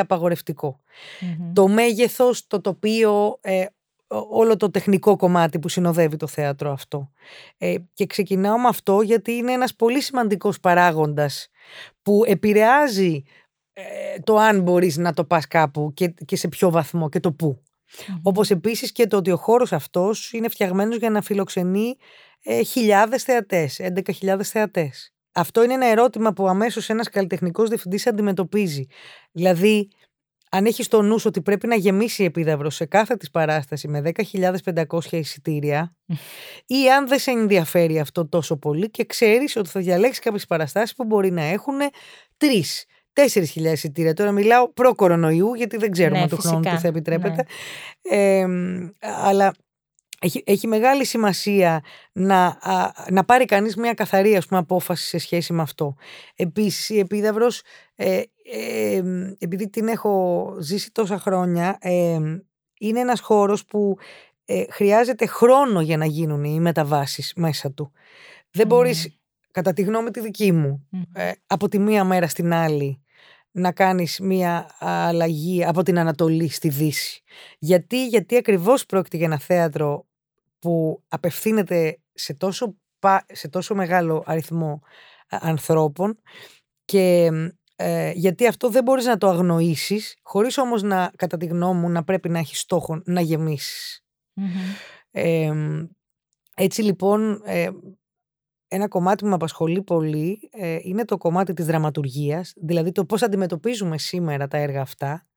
[1.54, 3.66] Το μέγεθος, το τοπίο, ε,
[4.30, 7.12] όλο το τεχνικό κομμάτι που συνοδεύει το θέατρο αυτό.
[7.58, 11.48] Ε, και ξεκινάω με αυτό γιατί είναι ένας πολύ σημαντικός παράγοντας
[12.02, 13.24] που επηρεάζει
[13.74, 13.84] ε,
[14.24, 17.62] το αν μπορείς να το πας κάπου και, και σε ποιο βαθμό και το πού.
[17.92, 18.20] Mm-hmm.
[18.24, 21.96] Όπως επίσης και το ότι ο χώρος αυτός είναι φτιαγμένος για να φιλοξενεί
[22.44, 23.80] ε, χιλιάδες θεατές,
[24.22, 25.14] 11.000 θεατές.
[25.32, 28.86] Αυτό είναι ένα ερώτημα που αμέσως ένας καλλιτεχνικός διευθυντής αντιμετωπίζει.
[29.32, 29.88] Δηλαδή,
[30.52, 34.02] αν έχεις στο νου ότι πρέπει να γεμίσει η επίδαυρο σε κάθε της παράσταση με
[34.04, 35.96] 10.500 εισιτήρια,
[36.66, 40.96] ή αν δεν σε ενδιαφέρει αυτό τόσο πολύ και ξέρεις ότι θα διαλέξεις κάποιες παραστάσεις
[40.96, 41.78] που μπορεί να έχουν
[42.38, 44.14] τρεις 4.000 εισιτήρια.
[44.14, 46.76] Τώρα μιλάω προ-κορονοϊού, γιατί δεν ξέρουμε Ναι, του χρόνου φυσικά.
[46.76, 47.46] τι θα επιτρέπεται.
[48.02, 48.46] Ε,
[49.00, 49.54] αλλά
[50.24, 55.18] έχει, έχει μεγάλη σημασία να, α, να πάρει κανείς μια καθαρή ας πούμε, απόφαση σε
[55.18, 55.96] σχέση με αυτό.
[56.36, 57.62] Επίσης η Επίδαυρος,
[57.96, 59.02] ε, ε,
[59.38, 62.20] επειδή την έχω ζήσει τόσα χρόνια, ε,
[62.80, 63.98] είναι ένας χώρος που
[64.46, 67.92] ε, χρειάζεται χρόνο για να γίνουν οι μεταβάσεις μέσα του.
[68.52, 68.76] Δεν Μμμ.
[68.76, 69.20] μπορείς,
[69.52, 71.02] κατά τη γνώμη τη δική μου, Μμμ.
[71.14, 73.01] ε, από τη μία μέρα στην άλλη
[73.52, 77.22] να κάνεις μία αλλαγή από την Ανατολή στη Δύση.
[77.60, 80.06] Γιατί, γιατί ακριβώς πρόκειται για ένα θέατρο
[80.60, 84.82] που απευθύνεται σε τόσο, πα- σε τόσο μεγάλο αριθμό
[85.30, 86.20] α, ανθρώπων
[86.86, 87.30] και
[87.76, 91.90] ε, γιατί αυτό δεν μπορείς να το αγνοήσεις χωρίς όμως να, κατά τη γνώμη μου,
[91.90, 94.04] να πρέπει να έχεις στόχο να γεμίσεις.
[94.34, 94.48] Μμμ.
[95.12, 95.52] Ε,
[96.56, 97.70] έτσι λοιπόν, ε,
[98.74, 103.22] ένα κομμάτι που με απασχολεί πολύ ε, είναι το κομμάτι της δραματουργίας, δηλαδή το πώς
[103.22, 105.28] αντιμετωπίζουμε σήμερα τα έργα αυτά,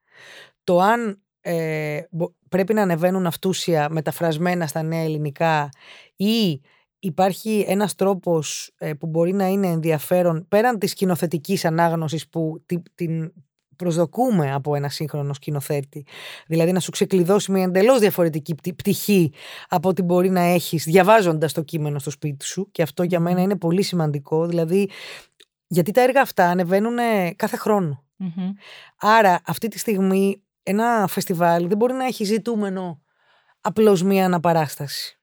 [0.65, 5.69] το αν ε, μπο- πρέπει να ανεβαίνουν αυτούσια μεταφρασμένα στα νέα ελληνικά
[6.17, 6.61] ή
[6.99, 12.83] υπάρχει ένας τρόπος ε, που μπορεί να είναι ενδιαφέρον πέραν της σκηνοθετικής ανάγνωσης που τη-
[12.95, 13.33] την
[13.77, 16.07] προσδοκούμε από ένα σύγχρονο σκηνοθέτη.
[16.47, 19.33] Δηλαδή να σου ξεκλειδώσει μια εντελώς διαφορετική πτυ- πτυχή
[19.69, 23.37] από ό,τι μπορεί να έχεις διαβάζοντας το κείμενο στο σπίτι σου και αυτό για μένα
[23.37, 23.43] Μμμ.
[23.45, 24.47] είναι πολύ σημαντικό.
[24.47, 24.91] Δηλαδή,
[25.67, 28.05] γιατί τα έργα αυτά ανεβαίνουν ε, κάθε χρόνο.
[28.17, 28.53] Μμμ.
[28.99, 33.01] Άρα αυτή τη στιγμή ένα φεστιβάλ δεν μπορεί να έχει ζητούμενο
[33.61, 35.19] απλώς μία αναπαράσταση.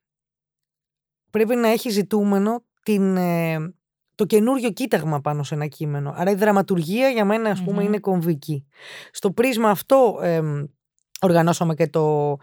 [1.32, 3.74] Πρέπει να έχει ζητούμενο την, ε,
[4.22, 6.14] το καινούριο κοίταγμα πάνω σε ένα κείμενο.
[6.16, 7.86] Άρα η δραματουργία για μένα ας πούμε Μμμ.
[7.86, 8.66] είναι κομβική.
[9.12, 10.66] Στο πρίσμα αυτό εμ,
[11.22, 12.38] οργανώσαμε και το,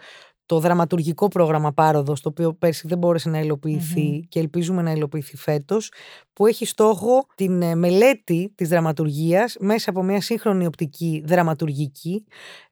[0.46, 4.20] το δραματουργικό πρόγραμμα Πάροδος, το οποίο πέρσι δεν μπόρεσε να υλοποιηθεί Μμμ.
[4.28, 5.92] και ελπίζουμε να υλοποιηθεί φέτος,
[6.32, 12.24] που έχει στόχο την ε, μελέτη της δραματουργίας μέσα από μια σύγχρονη οπτική δραματουργική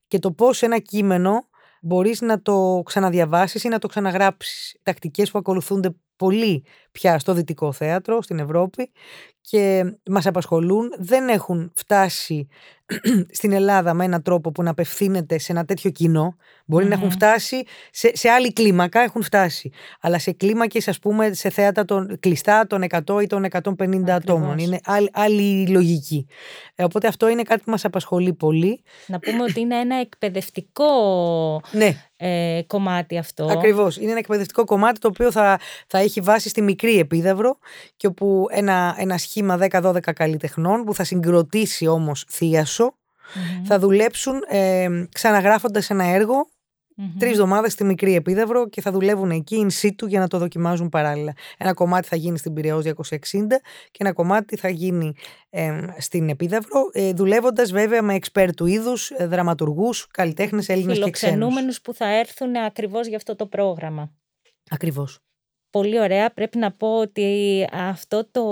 [0.09, 1.48] και το πώς ένα κείμενο
[1.82, 4.76] μπορείς να το ξαναδιαβάσεις ή να το ξαναγράψεις.
[4.82, 8.90] Τακτικές που ακολουθούνται πολύ πια στο δυτικό θέατρο, στην Ευρώπη
[9.51, 12.49] και μας απασχολούν, δεν έχουν φτάσει
[13.38, 16.36] στην Ελλάδα με έναν τρόπο που να απευθύνεται σε ένα τέτοιο κοινό.
[16.66, 17.12] Μπορεί να έχουν Μμμ.
[17.12, 19.70] φτάσει σε, σε άλλη κλίμακα, έχουν φτάσει.
[20.01, 24.51] Αλλά σε κλίμακες, ας πούμε, σε θέατα των, κλειστά των 100 ή των 150 ατόμων.
[24.51, 24.62] Ακριβώς.
[24.62, 26.26] Είναι άλλη, άλλη λογική.
[26.74, 28.82] Ε, οπότε αυτό είναι κάτι που μας απασχολεί πολύ.
[29.07, 30.90] Να πούμε ότι είναι ένα εκπαιδευτικό
[31.72, 33.44] Ναι, ε, κομμάτι αυτό.
[33.44, 33.97] Ακριβώς.
[33.97, 37.59] Είναι ένα εκπαιδευτικό κομμάτι το οποίο θα, θα έχει βάση στη μικρή επίδαυρο
[37.97, 42.95] και όπου ένα, ένα σχήμα 10-12 καλλιτεχνών που θα συγκροτήσει όμως θίασο
[43.34, 43.64] Μμμ.
[43.64, 46.49] θα δουλέψουν ε, ξαναγράφοντας ένα έργο
[46.97, 47.18] Μμμ.
[47.18, 50.89] τρεις εβδομάδες στη μικρή επίδαυρο και θα δουλεύουν εκεί in situ για να το δοκιμάζουν
[50.89, 51.32] παράλληλα.
[51.59, 52.91] Ένα κομμάτι θα γίνει στην Πυραιός 260
[53.91, 55.14] και ένα κομμάτι θα γίνει
[55.51, 61.11] ε, στην επίδαυρο, ε, δουλεύοντας βέβαια με εξπέρ του είδους, ε, δραματουργούς, καλλιτέχνες Έλληνες και
[61.11, 61.34] ξένους.
[61.34, 64.12] Φιλοξενούμενους που θα έρθουν ακριβώς για αυτό το πρόγραμμα.
[64.70, 65.20] Ακριβώς.
[65.77, 66.31] Πολύ ωραία.
[66.31, 68.43] Πρέπει να πω ότι αυτό το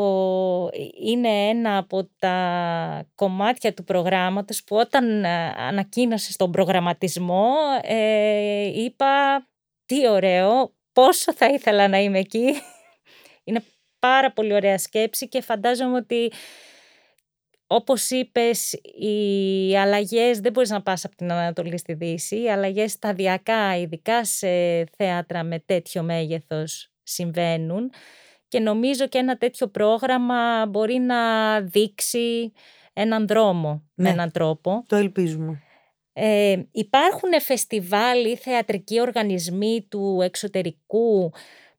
[1.01, 7.53] είναι ένα από τα κομμάτια του προγράμματος που όταν ε, ανακοίνωσε τον προγραμματισμό
[7.83, 9.47] ε, είπα
[9.87, 12.55] τι ωραίο, πόσο θα ήθελα να είμαι εκεί.
[13.45, 13.65] Είναι
[13.99, 16.33] πάρα πολύ ωραία σκέψη και φαντάζομαι ότι
[17.67, 22.43] όπως είπες, οι αλλαγές δεν μπορείς να πας από την Ανατολή στη Δύση.
[22.43, 24.49] Οι αλλαγές σταδιακά, ειδικά σε
[24.97, 27.91] θέατρα με τέτοιο μέγεθος, συμβαίνουν.
[28.49, 32.53] Και νομίζω και ένα τέτοιο πρόγραμμα μπορεί να δείξει
[32.93, 34.11] έναν δρόμο με Ναι.
[34.11, 34.85] έναν τρόπο.
[34.89, 35.63] Το ελπίζουμε.
[36.13, 41.33] Ε, υπάρχουν φεστιβάλ ή θεατρικοί οργανισμοί του εξωτερικού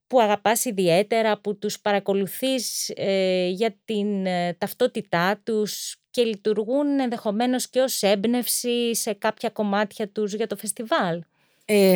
[0.07, 7.69] που αγαπάς ιδιαίτερα, που τους παρακολουθείς ε, για την ε, ταυτότητά τους και λειτουργούν ενδεχομένως
[7.69, 11.21] και ως έμπνευση σε κάποια κομμάτια τους για το φεστιβάλ;
[11.65, 11.95] Ε,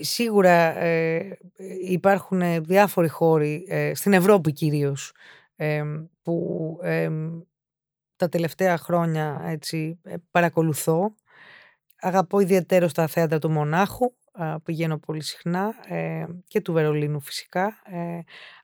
[0.00, 1.38] σίγουρα ε,
[1.84, 5.12] υπάρχουν ε, διάφοροι χώροι, ε, στην Ευρώπη κυρίως,
[5.56, 5.82] ε,
[6.22, 7.10] που ε,
[8.16, 11.14] τα τελευταία χρόνια έτσι, ε, παρακολουθώ.
[12.00, 17.66] Αγαπώ ιδιαίτερα στα θέατρα του Μονάχου, α, πηγαίνω πολύ συχνά, ε, και του Βερολίνου φυσικά,
[17.84, 18.20] ε,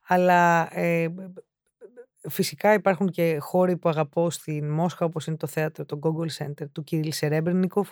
[0.06, 1.08] αλλά ε,
[2.28, 6.70] φυσικά υπάρχουν και χώροι που αγαπώ στην Μόσχα, όπως είναι το θέατρο, το Gogol Center
[6.72, 7.88] του Κυρίλ Σερέμπρενικοφ,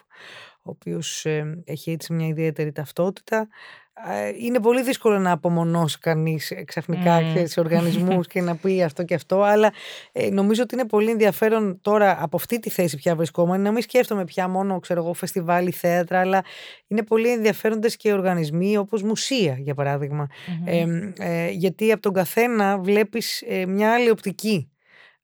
[0.62, 3.48] ο οποίος ε, έχει έτσι μια ιδιαίτερη ταυτότητα.
[3.96, 7.34] Ε, Είναι πολύ δύσκολο να απομονώσει κανείς ε, ξαφνικά Μμμ.
[7.36, 7.42] mm.
[7.44, 9.72] σε οργανισμούς και να πει αυτό και αυτό, αλλά
[10.12, 13.82] ε, νομίζω ότι είναι πολύ ενδιαφέρον τώρα από αυτή τη θέση πια βρισκόμαστε, να μην
[13.82, 16.44] σκέφτομαι πια μόνο ξέρω εγώ, φεστιβάλ ή θέατρα, αλλά
[16.86, 20.26] είναι πολύ ενδιαφέροντες και οργανισμοί όπως μουσεία για παράδειγμα.
[20.46, 20.66] Μμμ.
[20.66, 24.68] Ε, ε, γιατί από τον καθένα βλέπεις ε, μια άλλη οπτική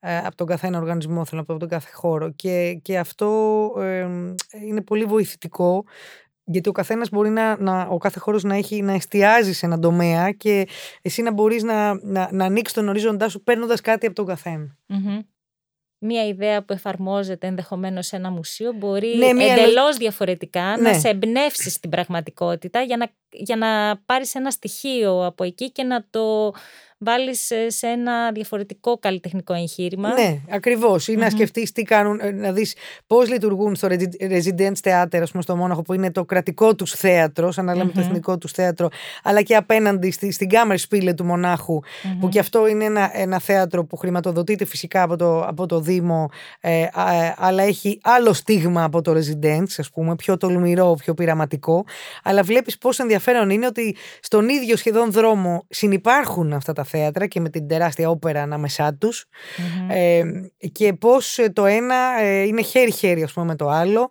[0.03, 2.31] ε, από τον καθένα οργανισμό, θέλω να πω, από τον κάθε χώρο.
[2.31, 3.29] Και, και αυτό
[3.79, 4.09] ε,
[4.67, 5.85] είναι πολύ βοηθητικό
[6.53, 9.81] γιατί ο καθένας μπορεί να, να, ο κάθε χώρος να, έχει, να εστιάζει σε έναν
[9.81, 10.69] τομέα και
[11.03, 14.77] εσύ να μπορείς να, να, να ανοίξεις τον ορίζοντά σου παίρνοντας κάτι από τον καθενα
[16.03, 19.53] Μία ιδέα που εφαρμόζεται ενδεχομένως σε ένα μουσείο μπορεί ναι, μία...
[19.53, 20.93] εντελώς διαφορετικά να ναι.
[20.99, 26.07] σε εμπνεύσεις στην πραγματικότητα για να, για να πάρεις ένα στοιχείο από εκεί και να
[26.11, 26.53] το
[27.03, 30.13] βάλεις σε ένα διαφορετικό καλλιτεχνικό εγχείρημα.
[30.13, 31.09] Ναι, ακριβώς.
[31.09, 32.77] Ή να σκεφτείς τι κάνουν, ε, να δεις
[33.07, 33.89] πώς λειτουργούν στο
[34.21, 37.91] Residence Theater, ας πούμε, στο Μόναχο, που είναι το κρατικό τους θέατρο, σαν να λέμε
[37.91, 38.89] το εθνικό τους θέατρο,
[39.23, 41.81] αλλά και απέναντι στη, στην Κάμερ Σπίλε του μοναχου
[42.21, 46.31] που και αυτό είναι ένα, ένα θέατρο που χρηματοδοτείται φυσικά από το, από το Δήμο,
[46.61, 46.87] ε,
[47.37, 51.85] αλλά έχει άλλο στίγμα από το Residence, ας πούμε, πιο τολμηρό, πιο πειραματικό.
[52.23, 57.41] Αλλά βλέπεις πόσο ενδιαφέρον είναι ότι στον ίδιο σχεδόν δρόμο συνεπάρχουν αυτά τα θέατρα και
[57.41, 59.25] με την τεράστια όπερα ανάμεσά τους
[59.89, 60.23] ε,
[60.73, 64.11] και πώς ε, το ένα ε, είναι χέρι-χέρι ας πούμε με το άλλο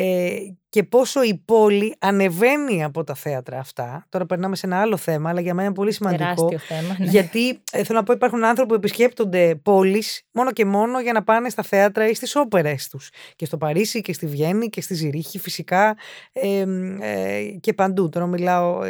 [0.00, 0.36] ε,
[0.68, 4.06] και πόσο η πόλη ανεβαίνει από τα θέατρα αυτά.
[4.08, 6.24] Τώρα περνάμε σε ένα άλλο θέμα, αλλά για μένα είναι πολύ σημαντικό.
[6.24, 7.06] Τεράστιο θέμα, ναι.
[7.06, 11.22] Γιατί ε, θέλω να πω, υπάρχουν άνθρωποι που επισκέπτονται πόλεις μόνο και μόνο για να
[11.22, 13.10] πάνε στα θέατρα ή στις όπερες τους.
[13.36, 15.96] Και στο Παρίσι και στη Βιέννη και στη Ζηρίχη, φυσικά
[16.32, 16.64] ε,
[17.00, 18.08] ε, και παντού.
[18.08, 18.80] Τώρα μιλάω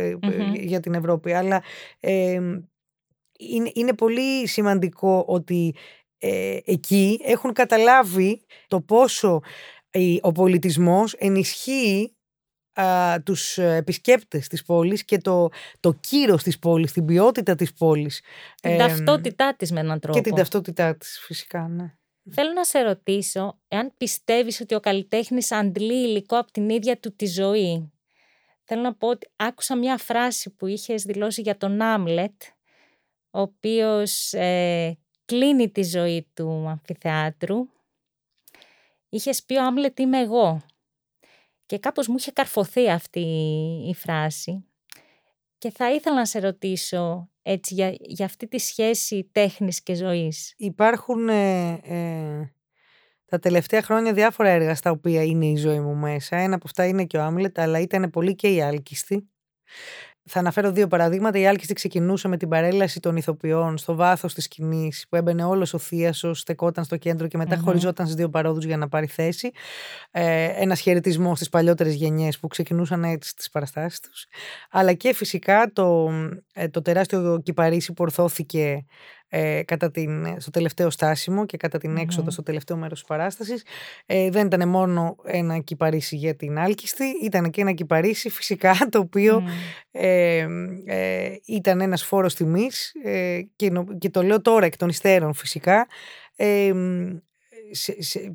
[0.55, 1.33] για την Ευρώπη.
[1.33, 1.63] Αλλά
[3.39, 5.75] είναι, είναι πολύ σημαντικό ότι
[6.19, 9.41] ε, εκεί έχουν καταλάβει το πόσο
[10.21, 12.17] ο πολιτισμός ενισχύει
[12.81, 15.49] α, τους επισκέπτες της πόλης και το,
[15.81, 18.23] το κύρος της πόλης, την ποιότητα της πόλης.
[18.63, 20.19] Την ταυτότητά της με έναν τρόπο.
[20.19, 21.93] Και την ταυτότητά της φυσικά, ναι.
[22.31, 27.17] Θέλω να σε ρωτήσω εάν πιστεύεις ότι ο καλλιτέχνης αντλεί υλικό από την ίδια του
[27.17, 27.93] τη ζωή.
[28.65, 32.43] Θέλω να πω ότι άκουσα μια φράση που είχες δηλώσει για τον Άμλετ
[33.31, 37.57] ο οποίος ε, κλείνει τη ζωή του αμφιθεάτρου.
[39.09, 40.61] Είχες πει ο Άμλετ είμαι εγώ.
[41.67, 43.21] Και κάπως μου είχε καρφωθεί αυτή
[43.89, 44.65] η φράση.
[45.59, 50.55] Και θα ήθελα να σε ρωτήσω έτσι, για, για αυτή τη σχέση τέχνης και ζωής.
[50.57, 52.53] Υπάρχουν ε, ε,
[53.25, 56.37] τα τελευταία χρόνια διάφορα έργα στα οποία είναι η ζωή μου μέσα.
[56.37, 59.29] Ένα από αυτά είναι και ο Άμλετ, αλλά ήταν πολύ και η Άλκιστη.
[60.29, 61.39] Θα αναφέρω δύο παραδείγματα.
[61.39, 65.75] Η Άλκηστη ξεκινούσε με την παρέλαση των ηθοποιών στο βάθος της σκηνής, που έμπαινε όλος
[65.75, 67.65] ο Θίασο, στεκόταν στο κέντρο και μετά mm-hmm.
[67.65, 69.51] χωριζόταν στις δύο παρόδους για να πάρει θέση.
[70.11, 74.27] Ε, Ένας χαιρετισμός στις παλιότερες γενιές που ξεκινούσαν έτσι τις παραστάσεις τους.
[74.71, 76.11] Αλλά και φυσικά το,
[76.53, 78.85] ε, το τεράστιο κυπαρίσι που ορθώθηκε
[79.29, 83.65] ε, κατά την, στο τελευταίο στάσιμο και κατά την έξοδο στο τελευταίο μέρος της παράστασης.
[84.07, 88.99] Ε, δεν ήταν μόνο ένα κυπαρίσι για την άλκιστη, ήταν και ένα κυπαρίσι φυσικά το
[88.99, 89.43] οποίο
[89.91, 90.47] ε,
[90.85, 95.87] ε, ήταν ένας φόρος τιμής ε, και, και το λέω τώρα εκ των υστέρων φυσικά.
[96.37, 96.73] Ε,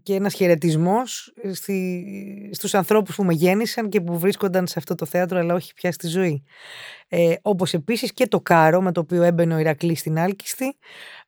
[0.04, 5.06] και ένας χαιρετισμός στη, στους ανθρώπους που με γέννησαν και που βρίσκονταν σε αυτό το
[5.06, 6.44] θέατρο αλλά όχι πια στη ζωή.
[7.08, 10.78] Ε, όπως επίσης και το κάρο με το οποίο έμπαινε ο Ηρακλής στην Άλκιστη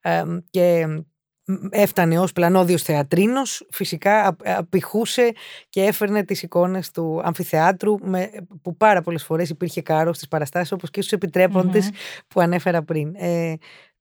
[0.02, 0.88] ε, και
[1.70, 5.32] έφτανε ως πλανόδιος θεατρίνος, φυσικά απηχούσε
[5.70, 8.30] και έφερνε τις εικόνες του αμφιθεάτρου με,
[8.62, 11.90] που πάρα πολλές φορές υπήρχε κάρος στις παραστάσεις όπως και στους επιτρεποντες
[12.28, 13.16] που ανέφερα πριν.
[13.16, 13.56] Ε,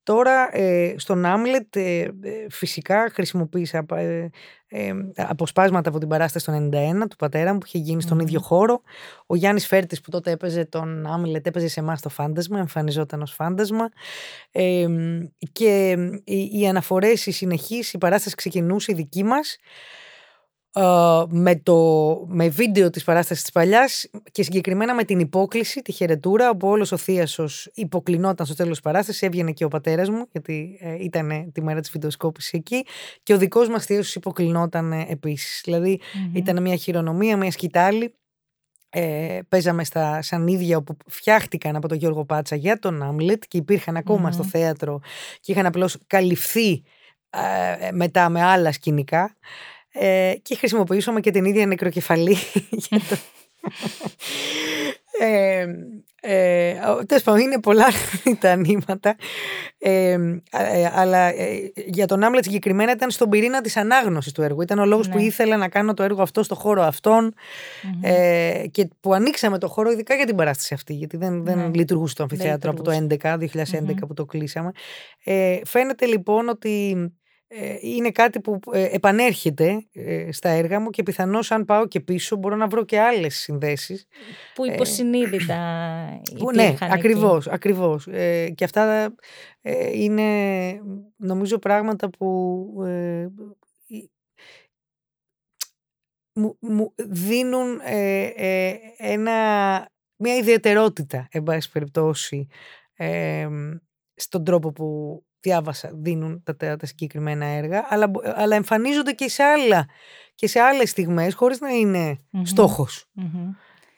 [0.05, 2.09] Τώρα ε, στον Άμλετ ε, ε,
[2.49, 4.29] φυσικά χρησιμοποίησα ε,
[4.67, 8.39] ε, αποσπάσματα από την παράσταση του 91 του πατέρα μου που είχε γίνει στον ίδιο
[8.39, 8.81] χώρο.
[9.25, 13.31] Ο Γιάννης Φέρτης που τότε έπαιζε τον Άμλετ έπαιζε σε εμάς το φάντασμα, εμφανιζόταν ως
[13.31, 13.89] φάντασμα.
[15.51, 19.57] και οι, οι αναφορές, οι συνεχείς, η παράσταση ξεκινούσε η δική μας
[21.29, 21.75] με, το,
[22.27, 26.91] με βίντεο της παράστασης της παλιάς και συγκεκριμένα με την υπόκληση, τη χαιρετούρα, όπου όλος
[26.91, 31.51] ο θείασος υποκλεινόταν στο τέλος της παράστασης, έβγαινε και ο πατέρας μου, γιατί ε, ήταν
[31.51, 32.85] τη μέρα της βιντεοσκόπησης εκεί,
[33.23, 35.61] και ο δικός μας θείασος υποκλεινόταν ε, επίσης.
[35.63, 35.99] Δηλαδή
[36.33, 38.13] ήταν μια χειρονομία, μια σκητάλη,
[38.89, 44.03] ε, παίζαμε στα σανίδια όπου φτιάχτηκαν από τον Γιώργο Πάτσα για τον Άμλετ και υπήρχαν
[44.29, 44.99] στο θέατρο
[45.39, 46.83] και είχαν απλώς καλυφθεί
[47.29, 49.35] ε, μετά με άλλα σκηνικά
[49.99, 52.37] ε, και χρησιμοποιήσουμε και την ίδια νεκροκεφαλή
[52.89, 53.17] για το...
[55.25, 55.65] ε,
[56.27, 56.75] ε,
[57.23, 57.85] πάντων, είναι πολλά
[58.39, 59.15] τα νήματα.
[59.77, 64.61] Ε, ε, αλλά ε, για τον Άμλετ συγκεκριμένα ήταν στον πυρήνα της ανάγνωσης του έργου.
[64.61, 65.23] Ήταν ο λόγος που ναι.
[65.23, 67.33] ήθελα να κάνω το έργο αυτό στο χώρο αυτόν
[68.01, 70.93] ε, και που ανοίξαμε το χώρο ειδικά για την παράσταση αυτή.
[70.93, 71.69] Γιατί δεν, δεν ναι.
[71.73, 73.39] λειτουργούσε το αμφιθέατρο από το 2011, 2011
[74.07, 74.71] που το κλείσαμε.
[75.23, 77.24] Ε, φαίνεται λοιπόν ότι ε,
[77.81, 82.35] είναι κάτι που ε, επανέρχεται ε, στα έργα μου και πιθανώς αν πάω και πίσω
[82.35, 84.07] μπορώ να βρω και άλλες συνδέσεις.
[84.53, 85.57] Που υποσυνείδητα
[86.39, 88.07] που, ναι, ακριβώς, ακριβώς.
[88.55, 89.15] και αυτά
[89.93, 90.23] είναι
[91.15, 92.27] νομίζω πράγματα που
[96.59, 97.79] μου, δίνουν
[98.97, 99.33] ένα,
[100.15, 102.47] μια ιδιαιτερότητα, εν πάση περιπτώσει,
[104.15, 109.87] στον τρόπο που διάβασα, δίνουν τα, τα, συγκεκριμένα έργα, αλλά, αλλά εμφανίζονται και σε, άλλα,
[110.35, 113.09] και σε άλλες στιγμές χωρίς να είναι mm στοχος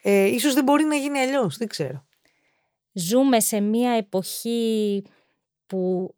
[0.01, 2.05] Ε, ίσως δεν μπορεί να γίνει αλλιώς, δεν ξέρω.
[2.93, 5.03] Ζούμε σε μια εποχή
[5.65, 6.15] που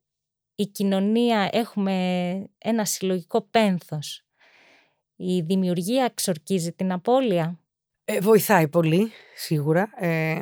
[0.55, 1.95] η κοινωνία έχουμε
[2.57, 4.25] ένα συλλογικό πένθος.
[5.15, 7.59] Η δημιουργία εξορκίζει την απώλεια.
[8.05, 9.89] Ε, βοηθάει πολύ, σίγουρα.
[9.95, 10.41] Ε,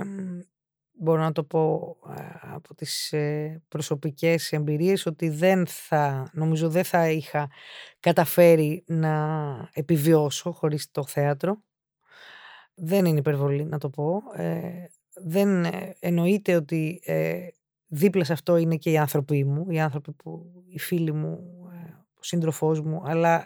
[0.99, 1.95] μπορώ να το πω
[2.41, 7.49] από τις ε, προσωπικές εμπειρίες ότι δεν θα, νομίζω δεν θα είχα
[7.99, 11.61] καταφέρει να επιβιώσω χωρίς το θέατρο.
[12.75, 14.21] Δεν είναι υπερβολή να το πω.
[14.35, 17.01] Ε, δεν ε, εννοείται ότι
[17.87, 21.39] δίπλα σε αυτό είναι και οι άνθρωποι μου, οι άνθρωποι που, οι φίλοι μου,
[22.13, 23.45] ο σύντροφός μου, αλλά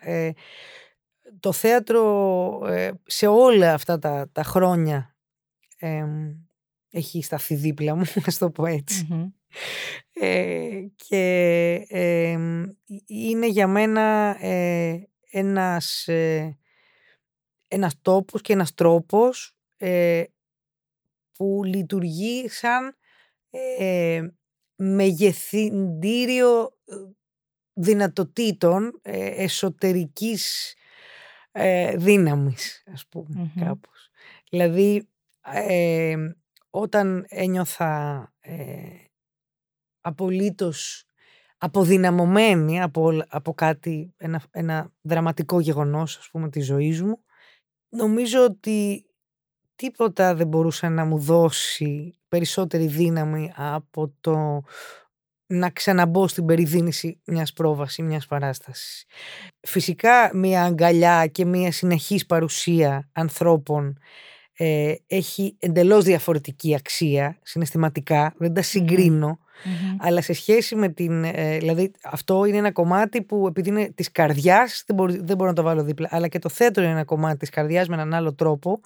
[1.39, 2.59] το θέατρο
[3.05, 5.15] σε όλα αυτά τα, τα χρόνια
[6.91, 9.33] έχει σταθεί δίπλα μου, να το πω ετσι
[10.13, 11.73] Ε, και
[13.05, 16.57] είναι για μένα ε, ένας, ε,
[17.67, 20.23] ένας τόπος και ένας τρόπος ε,
[21.33, 22.97] που λειτουργεί σαν
[23.49, 24.27] ε,
[24.75, 26.95] μεγεθυντήριο ε,
[27.73, 30.73] δυνατοτήτων ε, εσωτερικής
[31.51, 34.09] ε, δύναμης, ας πουμε κάπως.
[34.49, 35.09] Δηλαδή,
[36.71, 38.55] όταν ένιωθα ε,
[40.01, 41.05] απολύτως
[41.57, 47.23] αποδυναμωμένη από, από κάτι, ένα, ένα δραματικό γεγονός, ας πούμε, της ζωής μου,
[47.89, 49.05] νομίζω ότι
[49.75, 54.63] τίποτα δεν μπορούσε να μου δώσει περισσότερη δύναμη από το
[55.47, 59.05] να ξαναμπώ στην περιδίνηση μιας πρόβασης, μιας παράστασης.
[59.59, 63.97] Φυσικά μια αγκαλιά και μια συνεχής παρουσία ανθρώπων
[64.57, 69.39] ε, έχει εντελώς διαφορετική αξία συναισθηματικά, δεν τα συγκρινω
[69.97, 74.11] αλλά σε σχέση με την, ε, δηλαδή αυτό είναι ένα κομμάτι που επειδή είναι της
[74.11, 77.03] καρδιάς, δεν, μπορεί, δεν μπορώ να το βάλω δίπλα, αλλά και το θέτω είναι ένα
[77.03, 78.79] κομμάτι της καρδιάς με έναν άλλο τρόπο,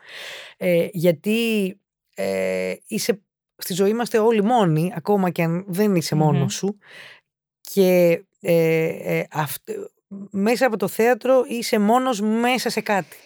[0.58, 1.70] ε, γιατί
[2.16, 3.22] ε, είσαι,
[3.58, 6.78] στη ζωή είμαστε όλοι μόνοι, ακόμα και αν δεν είσαι μόνος σου,
[7.62, 8.88] και ε,
[9.20, 9.24] ε
[10.32, 13.18] μέσα από το θέατρο είσαι μόνος μέσα σε κάτι.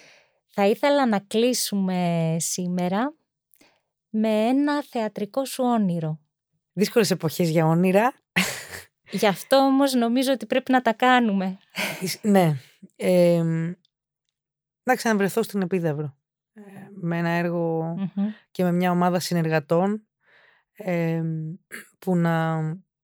[0.49, 3.13] Θα ήθελα να κλείσουμε σήμερα
[4.09, 6.19] με ένα θεατρικό σου όνειρο.
[6.73, 8.13] Δύσκολες εποχές για όνειρα.
[9.11, 11.57] Γι' αυτό όμως νομίζω ότι πρέπει να τα κάνουμε.
[12.21, 12.53] ναι.
[12.95, 13.43] Ε,
[14.83, 16.17] να ξαναβρεθώ στην Επίδαυρο.
[16.53, 17.95] Ε, με ένα
[18.51, 20.07] και με μια ομάδα συνεργατών
[21.99, 22.59] που να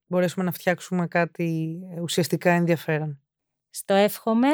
[0.05, 3.19] μπορέσουμε να φτιάξουμε κάτι ουσιαστικά ενδιαφέρον.
[3.69, 4.47] Στο εύχομαι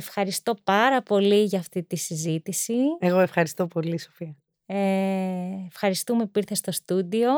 [0.00, 2.74] Ευχαριστώ πάρα πολύ για αυτή τη συζήτηση.
[2.98, 4.36] Εγώ ευχαριστώ πολύ, Σοφία.
[4.66, 7.32] Ε, ευχαριστούμε που ήρθες στο στούντιο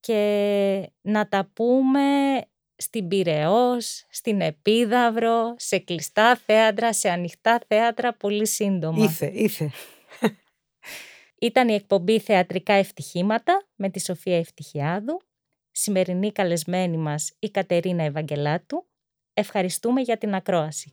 [0.00, 2.00] και να τα πούμε
[2.76, 9.04] στην Πυραιός, στην Επίδαυρο, σε κλειστά θέατρα, σε ανοιχτά θέατρα πολύ σύντομα.
[9.04, 9.70] Ήθε, ήθε.
[11.38, 15.20] Ήταν η εκπομπή Θεατρικά Ευτυχήματα με τη Σοφία Ευτυχιάδου.
[15.70, 18.86] Σημερινή καλεσμένη μας η Κατερίνα Ευαγγελάτου.
[19.32, 20.92] Ευχαριστούμε για την ακρόαση.